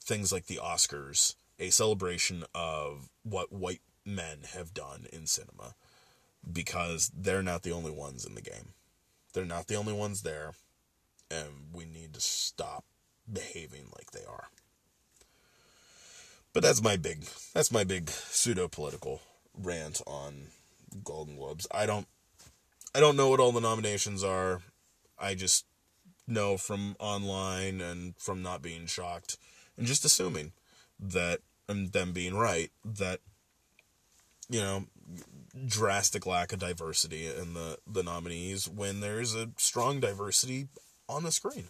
[0.00, 5.74] things like the Oscars a celebration of what white men have done in cinema
[6.50, 8.74] because they're not the only ones in the game.
[9.32, 10.52] They're not the only ones there,
[11.30, 12.84] and we need to stop
[13.30, 14.48] behaving like they are.
[16.52, 19.20] But that's my big that's my big pseudo political
[19.60, 20.48] rant on
[21.02, 21.66] Golden Globes.
[21.72, 22.06] I don't
[22.94, 24.62] I don't know what all the nominations are.
[25.18, 25.66] I just
[26.28, 29.36] know from online and from not being shocked
[29.76, 30.52] and just assuming
[31.00, 33.20] that and them being right that
[34.48, 34.84] you know
[35.66, 40.66] drastic lack of diversity in the the nominees when there's a strong diversity
[41.08, 41.68] on the screen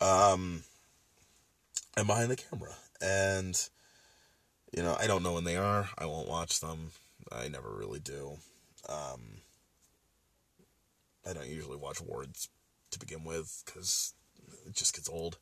[0.00, 0.62] um
[1.96, 2.76] and behind the camera.
[3.00, 3.68] And
[4.76, 5.88] you know i don't know when they are.
[5.96, 6.92] I won't watch them.
[7.32, 8.36] I never really do.
[8.88, 9.40] Um
[11.28, 12.48] i don't usually watch awards
[12.90, 14.14] to begin with because
[14.66, 15.38] it just gets old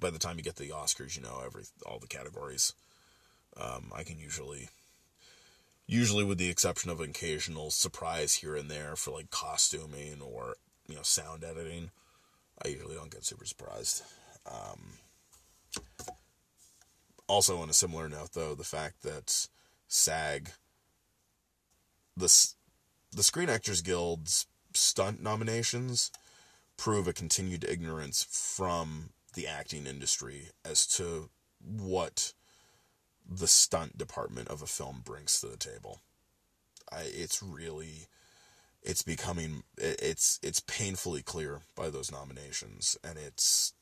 [0.00, 2.72] by the time you get to the Oscars, you know every all the categories.
[3.56, 4.68] Um, I can usually,
[5.86, 10.56] usually with the exception of an occasional surprise here and there for like costuming or
[10.88, 11.90] you know sound editing,
[12.64, 14.02] I usually don't get super surprised.
[14.50, 14.94] Um,
[17.28, 19.46] also, on a similar note, though, the fact that
[19.86, 20.50] SAG,
[22.16, 22.54] the
[23.12, 26.10] the Screen Actors Guild's stunt nominations
[26.76, 32.32] prove a continued ignorance from the acting industry as to what
[33.28, 36.00] the stunt department of a film brings to the table.
[36.92, 38.06] I, it's really
[38.82, 43.72] it's becoming it's it's painfully clear by those nominations and it's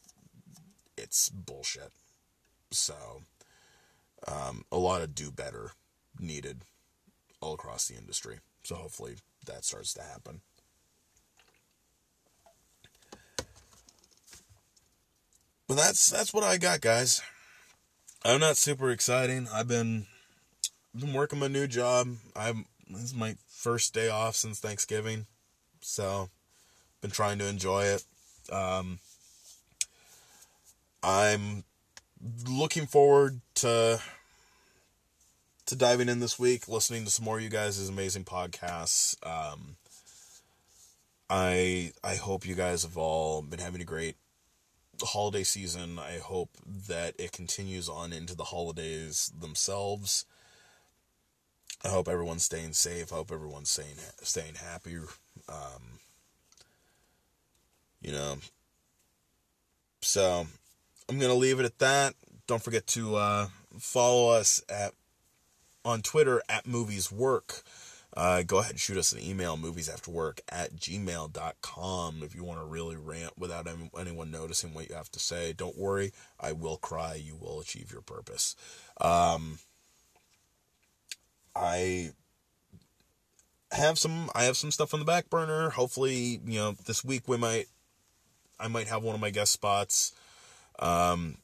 [0.96, 1.92] it's bullshit.
[2.70, 3.22] So
[4.26, 5.72] um, a lot of do better
[6.18, 6.62] needed
[7.40, 8.40] all across the industry.
[8.64, 10.40] So hopefully that starts to happen.
[15.68, 17.20] But that's that's what I got, guys.
[18.24, 19.48] I'm not super exciting.
[19.52, 20.06] I've been
[20.98, 22.08] been working my new job.
[22.34, 25.26] I'm this is my first day off since Thanksgiving,
[25.82, 26.30] so
[27.02, 28.04] been trying to enjoy it.
[28.50, 28.98] Um,
[31.02, 31.64] I'm
[32.48, 34.00] looking forward to
[35.66, 39.14] to diving in this week, listening to some more of you guys' amazing podcasts.
[39.22, 39.76] Um,
[41.28, 44.16] I I hope you guys have all been having a great
[45.02, 45.98] holiday season.
[45.98, 46.50] I hope
[46.88, 50.24] that it continues on into the holidays themselves.
[51.84, 53.12] I hope everyone's staying safe.
[53.12, 54.96] I hope everyone's staying staying happy.
[55.48, 56.00] Um,
[58.00, 58.38] you know,
[60.00, 60.46] so
[61.08, 62.14] I'm gonna leave it at that.
[62.46, 63.46] Don't forget to uh,
[63.78, 64.92] follow us at
[65.84, 67.62] on Twitter at Movies Work
[68.18, 72.66] uh, go ahead and shoot us an email, moviesafterwork at gmail.com, if you want to
[72.66, 75.52] really rant without anyone noticing what you have to say.
[75.52, 77.14] Don't worry, I will cry.
[77.14, 78.56] You will achieve your purpose.
[79.00, 79.60] Um,
[81.54, 82.10] I
[83.70, 85.70] have some I have some stuff on the back burner.
[85.70, 87.66] Hopefully, you know, this week we might
[88.58, 90.12] I might have one of my guest spots.
[90.80, 91.36] Um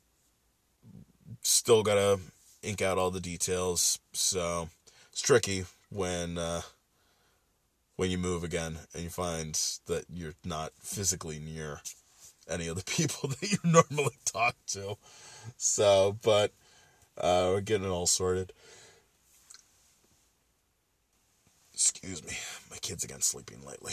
[1.43, 2.19] still gotta
[2.65, 4.71] ink out all the details, so
[5.13, 6.63] it's tricky when uh,
[7.97, 9.55] when you move again and you find
[9.87, 11.81] that you're not physically near
[12.49, 14.97] any of the people that you normally talk to.
[15.57, 16.53] So, but
[17.17, 18.53] uh, we're getting it all sorted.
[21.73, 22.33] Excuse me,
[22.71, 23.93] my kid's again sleeping lately.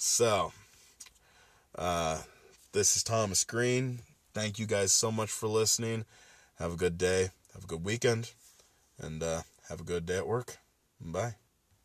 [0.00, 0.52] So,
[1.74, 2.22] uh,
[2.72, 4.00] this is Thomas Green.
[4.34, 6.04] Thank you guys so much for listening.
[6.58, 7.30] Have a good day.
[7.54, 8.30] Have a good weekend.
[9.00, 10.58] And uh, have a good day at work.
[11.00, 11.36] Bye.